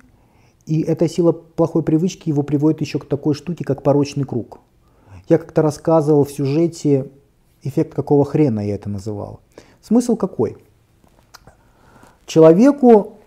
[0.65, 4.59] и эта сила плохой привычки его приводит еще к такой штуке, как порочный круг.
[5.27, 7.11] Я как-то рассказывал в сюжете
[7.61, 9.41] эффект какого хрена я это называл.
[9.82, 10.57] Смысл какой?
[12.25, 13.18] Человеку,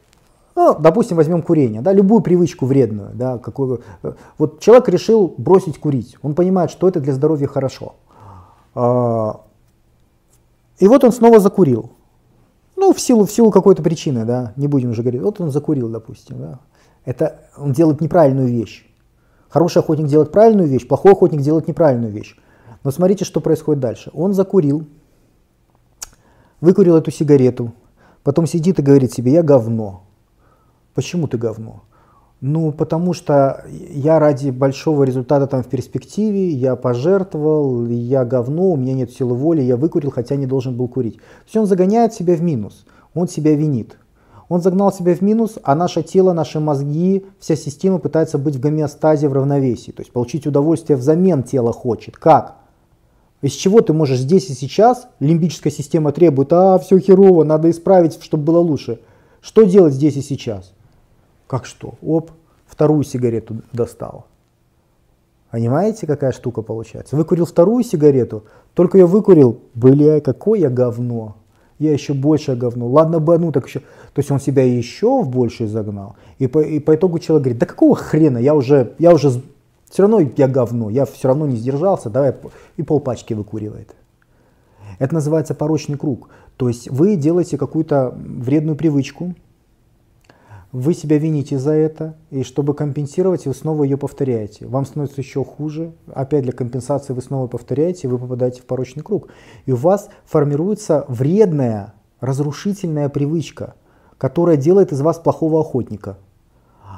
[0.54, 3.82] ну, допустим, возьмем курение, да, любую привычку вредную, да, какую,
[4.38, 7.94] вот человек решил бросить курить, он понимает, что это для здоровья хорошо.
[8.74, 9.40] А,
[10.78, 11.90] и вот он снова закурил.
[12.76, 15.22] Ну, в силу, в силу какой-то причины, да, не будем уже говорить.
[15.22, 16.58] Вот он закурил, допустим, да.
[17.04, 18.86] Это он делает неправильную вещь.
[19.48, 22.36] Хороший охотник делает правильную вещь, плохой охотник делает неправильную вещь.
[22.84, 24.10] Но смотрите, что происходит дальше.
[24.14, 24.86] Он закурил,
[26.60, 27.72] выкурил эту сигарету,
[28.22, 30.02] потом сидит и говорит себе, я говно.
[30.94, 31.84] Почему ты говно?
[32.40, 38.76] Ну, потому что я ради большого результата там в перспективе, я пожертвовал, я говно, у
[38.76, 41.18] меня нет силы воли, я выкурил, хотя не должен был курить.
[41.18, 42.84] То есть он загоняет себя в минус,
[43.14, 43.96] он себя винит.
[44.48, 48.60] Он загнал себя в минус, а наше тело, наши мозги, вся система пытается быть в
[48.60, 49.92] гомеостазе, в равновесии.
[49.92, 52.16] То есть получить удовольствие взамен тело хочет.
[52.16, 52.56] Как?
[53.40, 58.22] Из чего ты можешь здесь и сейчас, лимбическая система требует, а, все херово, надо исправить,
[58.22, 59.00] чтобы было лучше.
[59.40, 60.72] Что делать здесь и сейчас?
[61.52, 61.96] Как что?
[62.00, 62.30] Оп,
[62.64, 64.24] вторую сигарету достал.
[65.50, 67.14] Понимаете, какая штука получается?
[67.14, 71.36] Выкурил вторую сигарету, только я выкурил, бля, какое говно.
[71.78, 72.88] Я еще больше говно.
[72.88, 73.80] Ладно бы одну, так еще.
[73.80, 76.16] То есть он себя еще в большее загнал.
[76.38, 79.28] И по, и по итогу человек говорит, да какого хрена, я уже, я уже,
[79.90, 82.34] все равно я говно, я все равно не сдержался, давай,
[82.78, 83.94] и полпачки выкуривает.
[84.98, 86.30] Это называется порочный круг.
[86.56, 89.34] То есть вы делаете какую-то вредную привычку,
[90.72, 94.66] вы себя вините за это, и чтобы компенсировать, вы снова ее повторяете.
[94.66, 99.28] Вам становится еще хуже, опять для компенсации вы снова повторяете, вы попадаете в порочный круг.
[99.66, 103.74] И у вас формируется вредная, разрушительная привычка,
[104.16, 106.16] которая делает из вас плохого охотника.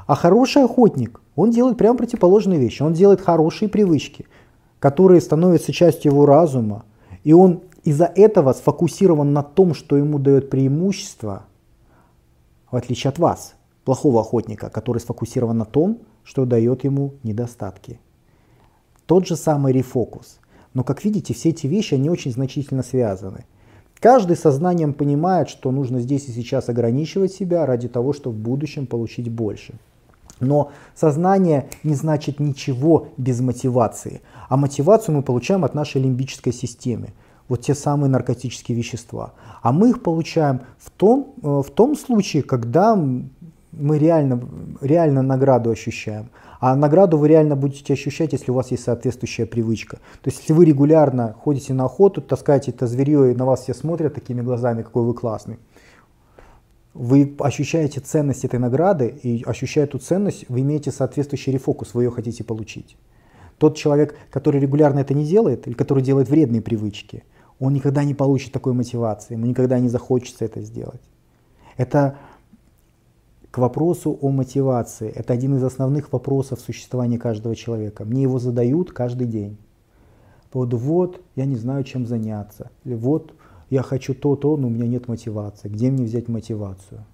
[0.07, 2.83] А хороший охотник, он делает прямо противоположные вещи.
[2.83, 4.27] Он делает хорошие привычки,
[4.79, 6.85] которые становятся частью его разума,
[7.25, 11.47] и он из-за этого сфокусирован на том, что ему дает преимущество–
[12.75, 13.55] в отличие от вас,
[13.85, 18.01] плохого охотника, который сфокусирован на том, что дает ему недостатки.
[19.07, 20.39] Тот же самый рефокус.
[20.73, 23.45] Но, как видите, все эти вещи, они очень значительно связаны.
[24.01, 28.87] Каждый сознанием понимает, что нужно здесь и сейчас ограничивать себя ради того, чтобы в будущем
[28.87, 29.75] получить больше.
[30.41, 34.21] Но сознание не значит ничего без мотивации.
[34.49, 37.13] А мотивацию мы получаем от нашей лимбической системы.
[37.49, 39.35] Вот те самые наркотические вещества.
[39.63, 42.99] А мы их получаем в том, э, в том случае, когда
[43.79, 44.41] мы реально,
[44.81, 46.31] реально награду ощущаем.
[46.61, 49.97] А награду вы реально будете ощущать, если у вас есть соответствующая привычка.
[50.23, 53.75] То есть, если вы регулярно ходите на охоту, таскаете это зверье, и на вас все
[53.75, 55.59] смотрят такими глазами, какой вы классный,
[56.95, 62.11] вы ощущаете ценность этой награды, и ощущая эту ценность, вы имеете соответствующий рефокус, вы ее
[62.11, 62.97] хотите получить.
[63.59, 67.25] Тот человек, который регулярно это не делает, или который делает вредные привычки,
[67.59, 71.03] он никогда не получит такой мотивации, ему никогда не захочется это сделать.
[71.77, 72.17] Это
[73.55, 75.09] к вопросу о мотивации.
[75.09, 78.05] Это один из основных вопросов существования каждого человека.
[78.05, 79.59] Мне его задают каждый день.
[80.51, 82.73] Поводу вот, я не знаю, чем заняться.
[82.83, 83.33] Или вот,
[83.71, 85.69] я хочу то-то, но у меня нет мотивации.
[85.69, 87.05] Где мне взять мотивацию?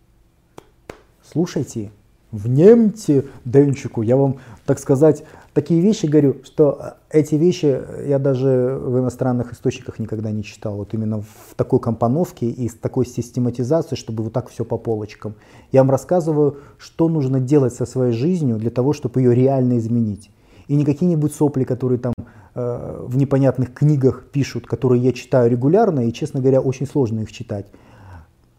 [1.23, 1.91] Слушайте,
[2.33, 4.03] внемте Денчику.
[4.03, 9.99] Я вам, так сказать, такие вещи говорю, что эти вещи я даже в иностранных источниках
[9.99, 10.77] никогда не читал.
[10.77, 15.35] Вот именно в такой компоновке и с такой систематизацией, чтобы вот так все по полочкам.
[15.73, 20.31] Я вам рассказываю, что нужно делать со своей жизнью для того, чтобы ее реально изменить.
[20.69, 22.13] И не какие-нибудь сопли, которые там
[22.55, 27.33] э, в непонятных книгах пишут, которые я читаю регулярно, и, честно говоря, очень сложно их
[27.33, 27.67] читать.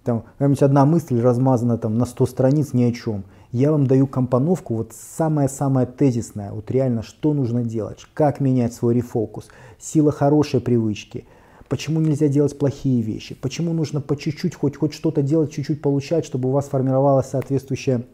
[0.03, 3.23] Там какая-нибудь одна мысль размазана там на 100 страниц ни о чем.
[3.51, 8.95] Я вам даю компоновку, вот самое-самое тезисное, вот реально, что нужно делать, как менять свой
[8.95, 11.25] рефокус, сила хорошей привычки,
[11.67, 16.25] почему нельзя делать плохие вещи, почему нужно по чуть-чуть, хоть, хоть что-то делать, чуть-чуть получать,
[16.25, 18.05] чтобы у вас формировалась соответствующая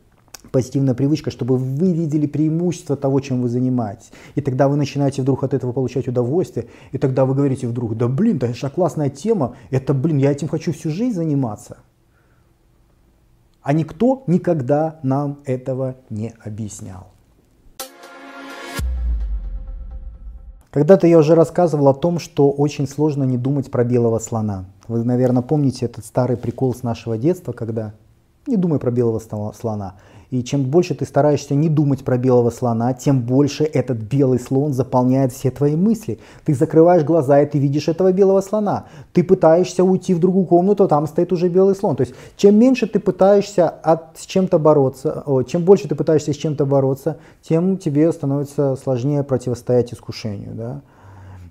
[0.51, 4.11] позитивная привычка, чтобы вы видели преимущество того, чем вы занимаетесь.
[4.35, 8.07] И тогда вы начинаете вдруг от этого получать удовольствие, и тогда вы говорите вдруг, да
[8.07, 11.77] блин, это же классная тема, это блин, я этим хочу всю жизнь заниматься.
[13.61, 17.07] А никто никогда нам этого не объяснял.
[20.71, 24.65] Когда-то я уже рассказывал о том, что очень сложно не думать про белого слона.
[24.87, 27.93] Вы, наверное, помните этот старый прикол с нашего детства, когда
[28.45, 29.95] не думай про белого слона.
[30.29, 34.73] И чем больше ты стараешься не думать про белого слона, тем больше этот белый слон
[34.73, 36.19] заполняет все твои мысли.
[36.43, 38.87] Ты закрываешь глаза, и ты видишь этого белого слона.
[39.13, 41.95] Ты пытаешься уйти в другую комнату, там стоит уже белый слон.
[41.95, 46.33] То есть чем меньше ты пытаешься от, с чем-то бороться, о, чем больше ты пытаешься
[46.33, 50.53] с чем-то бороться, тем тебе становится сложнее противостоять искушению.
[50.55, 50.81] Да?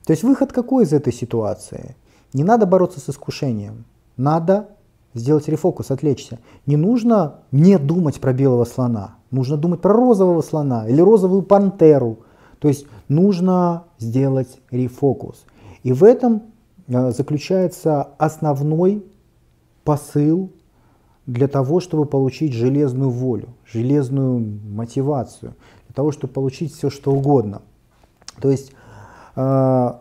[0.04, 1.96] То есть выход какой из этой ситуации?
[2.34, 3.86] Не надо бороться с искушением.
[4.18, 4.68] Надо
[5.16, 6.38] сделать рефокус, отвлечься.
[6.66, 12.18] Не нужно не думать про белого слона, нужно думать про розового слона или розовую пантеру.
[12.58, 15.44] То есть нужно сделать рефокус.
[15.82, 16.42] И в этом
[16.88, 19.04] э, заключается основной
[19.84, 20.50] посыл
[21.26, 25.54] для того, чтобы получить железную волю, железную мотивацию,
[25.86, 27.62] для того, чтобы получить все, что угодно.
[28.40, 28.72] То есть
[29.34, 29.92] э,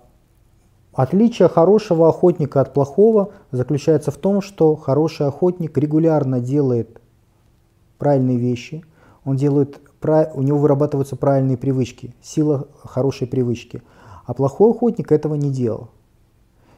[0.96, 7.02] Отличие хорошего охотника от плохого заключается в том, что хороший охотник регулярно делает
[7.98, 8.86] правильные вещи,
[9.26, 13.82] он делает, у него вырабатываются правильные привычки, сила хорошей привычки.
[14.26, 15.89] А плохой охотник этого не делал.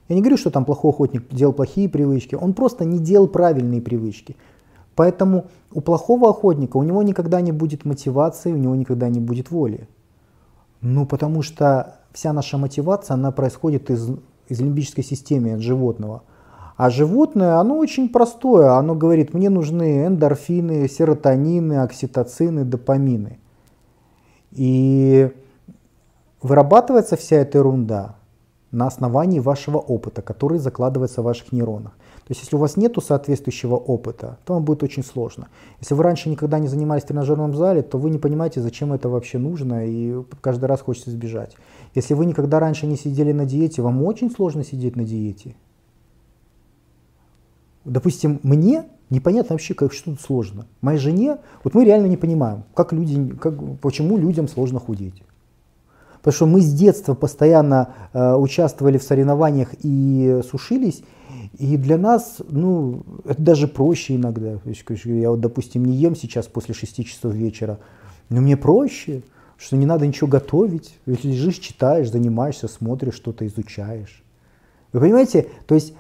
[0.10, 3.82] Я не говорю, что там плохой охотник делал плохие привычки, он просто не делал правильные
[3.82, 4.36] привычки.
[4.96, 9.52] Поэтому у плохого охотника у него никогда не будет мотивации, у него никогда не будет
[9.52, 9.88] воли.
[10.82, 14.10] Ну, потому что вся наша мотивация, она происходит из,
[14.48, 16.24] из лимбической системы, от животного.
[16.76, 23.38] А животное, оно очень простое, оно говорит, мне нужны эндорфины, серотонины, окситоцины, допамины.
[24.52, 25.32] И
[26.42, 28.16] вырабатывается вся эта ерунда
[28.72, 31.96] на основании вашего опыта, который закладывается в ваших нейронах.
[32.28, 35.48] То есть, если у вас нет соответствующего опыта, то вам будет очень сложно.
[35.80, 39.08] Если вы раньше никогда не занимались в тренажерном зале, то вы не понимаете, зачем это
[39.08, 41.56] вообще нужно, и каждый раз хочется сбежать.
[41.96, 45.56] Если вы никогда раньше не сидели на диете, вам очень сложно сидеть на диете.
[47.86, 50.68] Допустим, мне непонятно вообще, как что тут сложно.
[50.82, 55.24] Моей жене, вот мы реально не понимаем, как люди, как, почему людям сложно худеть.
[56.28, 61.02] Потому что мы с детства постоянно э, участвовали в соревнованиях и сушились,
[61.58, 64.60] и для нас, ну, это даже проще иногда.
[65.06, 67.80] Я вот, допустим, не ем сейчас после 6 часов вечера,
[68.28, 69.22] но мне проще,
[69.56, 71.00] что не надо ничего готовить.
[71.06, 74.22] Ведь лежишь, читаешь, занимаешься, смотришь, что-то изучаешь.
[74.92, 75.94] Вы понимаете, то есть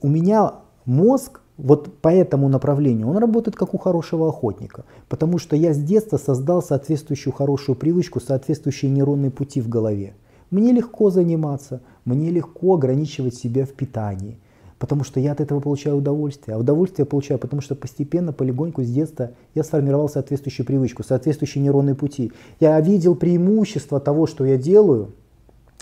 [0.00, 4.84] у меня мозг вот по этому направлению, он работает как у хорошего охотника.
[5.08, 10.14] Потому что я с детства создал соответствующую хорошую привычку, соответствующие нейронные пути в голове.
[10.50, 14.38] Мне легко заниматься, мне легко ограничивать себя в питании,
[14.78, 16.56] потому что я от этого получаю удовольствие.
[16.56, 21.62] А удовольствие я получаю, потому что постепенно, полегоньку с детства я сформировал соответствующую привычку, соответствующие
[21.62, 22.32] нейронные пути.
[22.60, 25.12] Я видел преимущество того, что я делаю,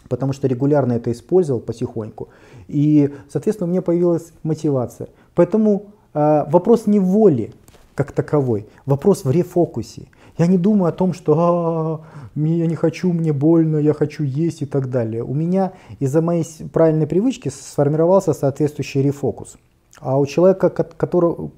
[0.09, 2.29] потому что регулярно это использовал потихоньку.
[2.69, 5.09] И, соответственно, у меня появилась мотивация.
[5.35, 7.53] Поэтому э, вопрос не в воле
[7.95, 10.09] как таковой, вопрос в рефокусе.
[10.39, 12.01] Я не думаю о том, что а,
[12.35, 15.23] я не хочу, мне больно, я хочу есть и так далее.
[15.23, 19.59] У меня из-за моей правильной привычки сформировался соответствующий рефокус.
[20.01, 21.51] А у человека, которого,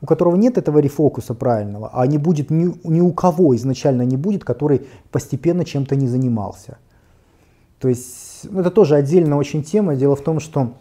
[0.00, 4.16] у которого нет этого рефокуса правильного, а не будет ни, ни у кого изначально не
[4.16, 6.78] будет, который постепенно чем-то не занимался.
[7.80, 9.96] То есть ну, это тоже отдельная очень тема.
[9.96, 10.74] Дело в том, что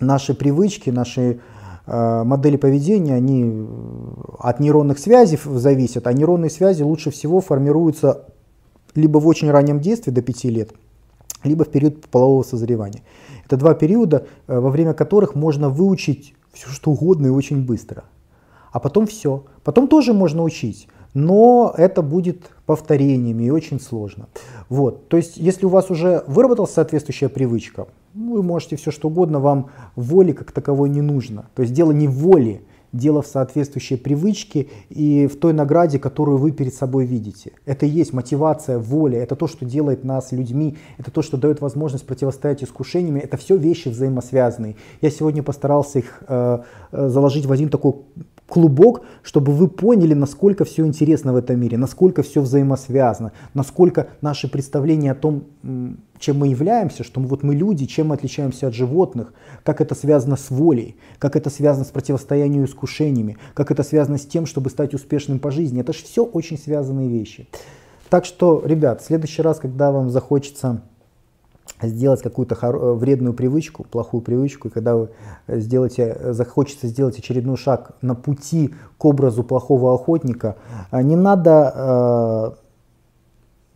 [0.00, 1.40] наши привычки, наши
[1.86, 3.66] модели поведения, они э,
[4.38, 8.26] от нейронных связей зависят, а нейронные связи лучше всего формируются
[8.94, 10.70] либо в очень раннем детстве до 5 лет,
[11.44, 13.02] либо в период полового созревания.
[13.44, 18.04] Это два периода, э, во время которых можно выучить все что угодно и очень быстро.
[18.70, 19.44] А потом все.
[19.64, 24.28] Потом тоже можно учить но это будет повторениями и очень сложно.
[24.68, 25.08] Вот.
[25.08, 29.70] То есть, если у вас уже выработалась соответствующая привычка, вы можете все что угодно, вам
[29.96, 31.46] воли как таковой не нужно.
[31.54, 36.38] То есть дело не в воле, дело в соответствующей привычке и в той награде, которую
[36.38, 37.52] вы перед собой видите.
[37.64, 41.60] Это и есть мотивация, воля, это то, что делает нас людьми, это то, что дает
[41.60, 44.76] возможность противостоять искушениями, это все вещи взаимосвязанные.
[45.00, 46.58] Я сегодня постарался их э,
[46.92, 47.94] э заложить в один такой
[48.52, 54.46] клубок, чтобы вы поняли, насколько все интересно в этом мире, насколько все взаимосвязано, насколько наши
[54.46, 55.44] представления о том,
[56.18, 59.32] чем мы являемся, что вот мы люди, чем мы отличаемся от животных,
[59.64, 64.26] как это связано с волей, как это связано с противостоянием искушениями, как это связано с
[64.26, 65.80] тем, чтобы стать успешным по жизни.
[65.80, 67.48] Это же все очень связанные вещи.
[68.10, 70.82] Так что, ребят, в следующий раз, когда вам захочется
[71.82, 75.10] сделать какую-то э, вредную привычку, плохую привычку, и когда вы
[75.48, 80.56] сделаете, захочется сделать очередной шаг на пути к образу плохого охотника,
[80.90, 82.62] э, не надо э,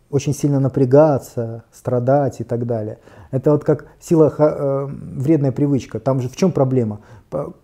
[0.09, 2.99] очень сильно напрягаться, страдать и так далее.
[3.31, 5.99] Это вот как сила э, вредная привычка.
[5.99, 6.99] Там же в чем проблема?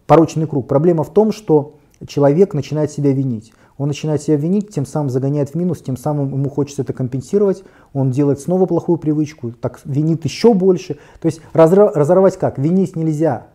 [0.07, 0.67] Порочный круг.
[0.67, 1.75] Проблема в том, что
[2.05, 3.53] человек начинает себя винить.
[3.77, 7.63] Он начинает себя винить, тем самым загоняет в минус, тем самым ему хочется это компенсировать,
[7.93, 10.97] он делает снова плохую привычку, так винит еще больше.
[11.19, 12.57] То есть разорвать как?
[12.57, 13.47] Винить нельзя.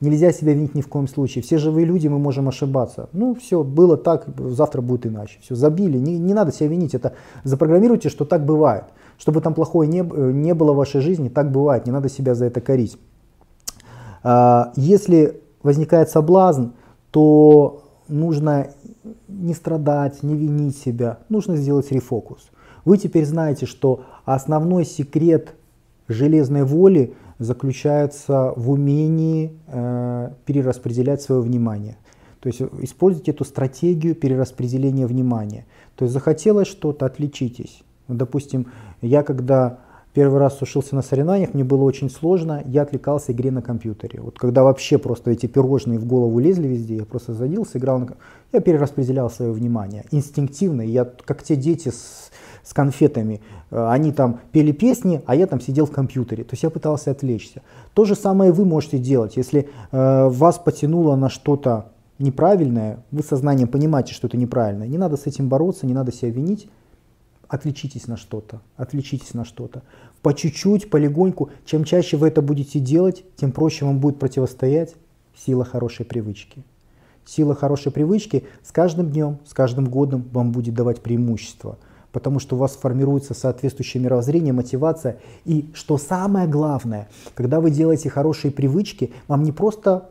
[0.00, 1.42] Нельзя себя винить ни в коем случае.
[1.42, 3.08] Все живые люди, мы можем ошибаться.
[3.12, 5.38] Ну, все, было так, завтра будет иначе.
[5.40, 5.96] Все, забили.
[5.96, 6.94] Не, не надо себя винить.
[6.94, 8.84] Это запрограммируйте, что так бывает.
[9.16, 11.86] Чтобы там плохое не, не было в вашей жизни, так бывает.
[11.86, 12.98] Не надо себя за это корить.
[14.22, 16.70] А, если возникает соблазн,
[17.10, 18.68] то нужно
[19.28, 22.50] не страдать, не винить себя, нужно сделать рефокус.
[22.84, 25.54] Вы теперь знаете, что основной секрет
[26.08, 31.96] железной воли заключается в умении э, перераспределять свое внимание.
[32.40, 35.66] То есть используйте эту стратегию перераспределения внимания.
[35.96, 37.82] То есть захотелось что-то, отличитесь.
[38.06, 38.66] Допустим,
[39.00, 39.78] я когда
[40.14, 44.20] Первый раз сушился на соревнованиях, мне было очень сложно, я отвлекался игре на компьютере.
[44.20, 48.06] Вот когда вообще просто эти пирожные в голову лезли везде, я просто садился, играл на
[48.52, 50.82] я перераспределял свое внимание инстинктивно.
[50.82, 52.30] Я как те дети с,
[52.62, 53.40] с конфетами,
[53.72, 56.44] э, они там пели песни, а я там сидел в компьютере.
[56.44, 57.62] То есть я пытался отвлечься.
[57.92, 61.90] То же самое вы можете делать, если э, вас потянуло на что-то
[62.20, 64.84] неправильное, вы сознанием понимаете, что это неправильно.
[64.84, 66.68] Не надо с этим бороться, не надо себя винить
[67.54, 69.82] отвлечитесь на что-то, отвлечитесь на что-то.
[70.22, 74.94] По чуть-чуть, полегоньку, чем чаще вы это будете делать, тем проще вам будет противостоять
[75.36, 76.64] сила хорошей привычки.
[77.24, 81.78] Сила хорошей привычки с каждым днем, с каждым годом вам будет давать преимущество,
[82.12, 85.18] потому что у вас формируется соответствующее мировоззрение, мотивация.
[85.44, 90.10] И что самое главное, когда вы делаете хорошие привычки, вам не просто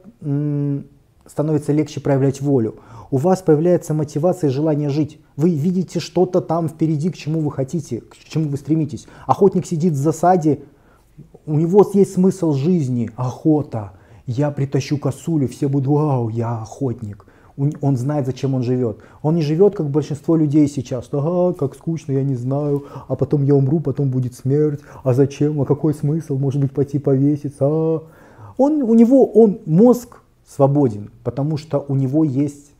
[1.25, 2.75] становится легче проявлять волю,
[3.11, 5.19] у вас появляется мотивация и желание жить.
[5.35, 9.07] Вы видите что-то там впереди, к чему вы хотите, к чему вы стремитесь.
[9.27, 10.59] Охотник сидит в засаде,
[11.45, 13.93] у него есть смысл жизни, охота.
[14.25, 17.25] Я притащу косулю, все будут, вау, я охотник.
[17.55, 18.97] Он знает, зачем он живет.
[19.21, 21.09] Он не живет, как большинство людей сейчас.
[21.11, 22.85] Ага, как скучно, я не знаю.
[23.07, 24.79] А потом я умру, потом будет смерть.
[25.03, 25.61] А зачем?
[25.61, 26.37] А какой смысл?
[26.39, 27.65] Может быть, пойти повеситься?
[27.65, 28.03] А?
[28.57, 32.71] Он, у него он, мозг свободен, потому что у него есть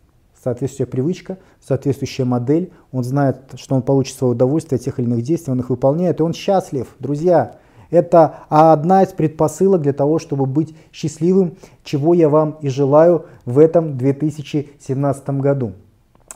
[0.43, 5.22] соответствующая привычка, соответствующая модель, он знает, что он получит свое удовольствие от тех или иных
[5.24, 6.95] действий, он их выполняет, и он счастлив.
[6.99, 7.57] Друзья,
[7.93, 13.59] Это одна из предпосылок для того, чтобы быть счастливым, чего я вам и желаю в
[13.59, 15.74] этом 2017 году.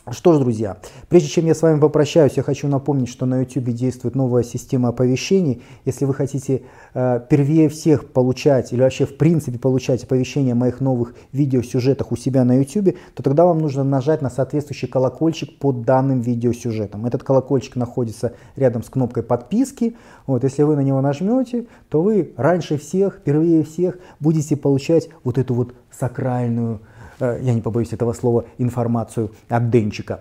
[0.09, 0.77] Что ж, друзья,
[1.09, 4.89] прежде чем я с вами попрощаюсь, я хочу напомнить, что на YouTube действует новая система
[4.89, 5.61] оповещений.
[5.83, 6.61] Если вы хотите
[6.93, 12.15] э, первее всех получать или вообще в принципе получать оповещения о моих новых видеосюжетах у
[12.15, 17.05] себя на YouTube, то тогда вам нужно нажать на соответствующий колокольчик под данным видеосюжетом.
[17.05, 19.97] Этот колокольчик находится рядом с кнопкой подписки.
[20.25, 25.37] Вот, если вы на него нажмете, то вы раньше всех, первее всех будете получать вот
[25.37, 30.19] эту вот сакральную Э, я не побоюсь этого слова, информацию от Денчика.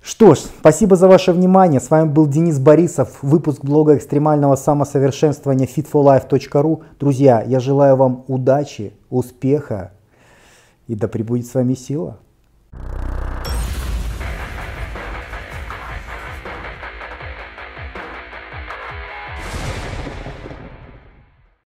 [0.00, 1.80] Что ж, спасибо за ваше внимание.
[1.80, 6.82] С вами был Денис Борисов, выпуск блога экстремального самосовершенствования fitforlife.ru.
[7.00, 9.90] Друзья, я желаю вам удачи, успеха
[10.86, 12.16] и да пребудет с вами сила.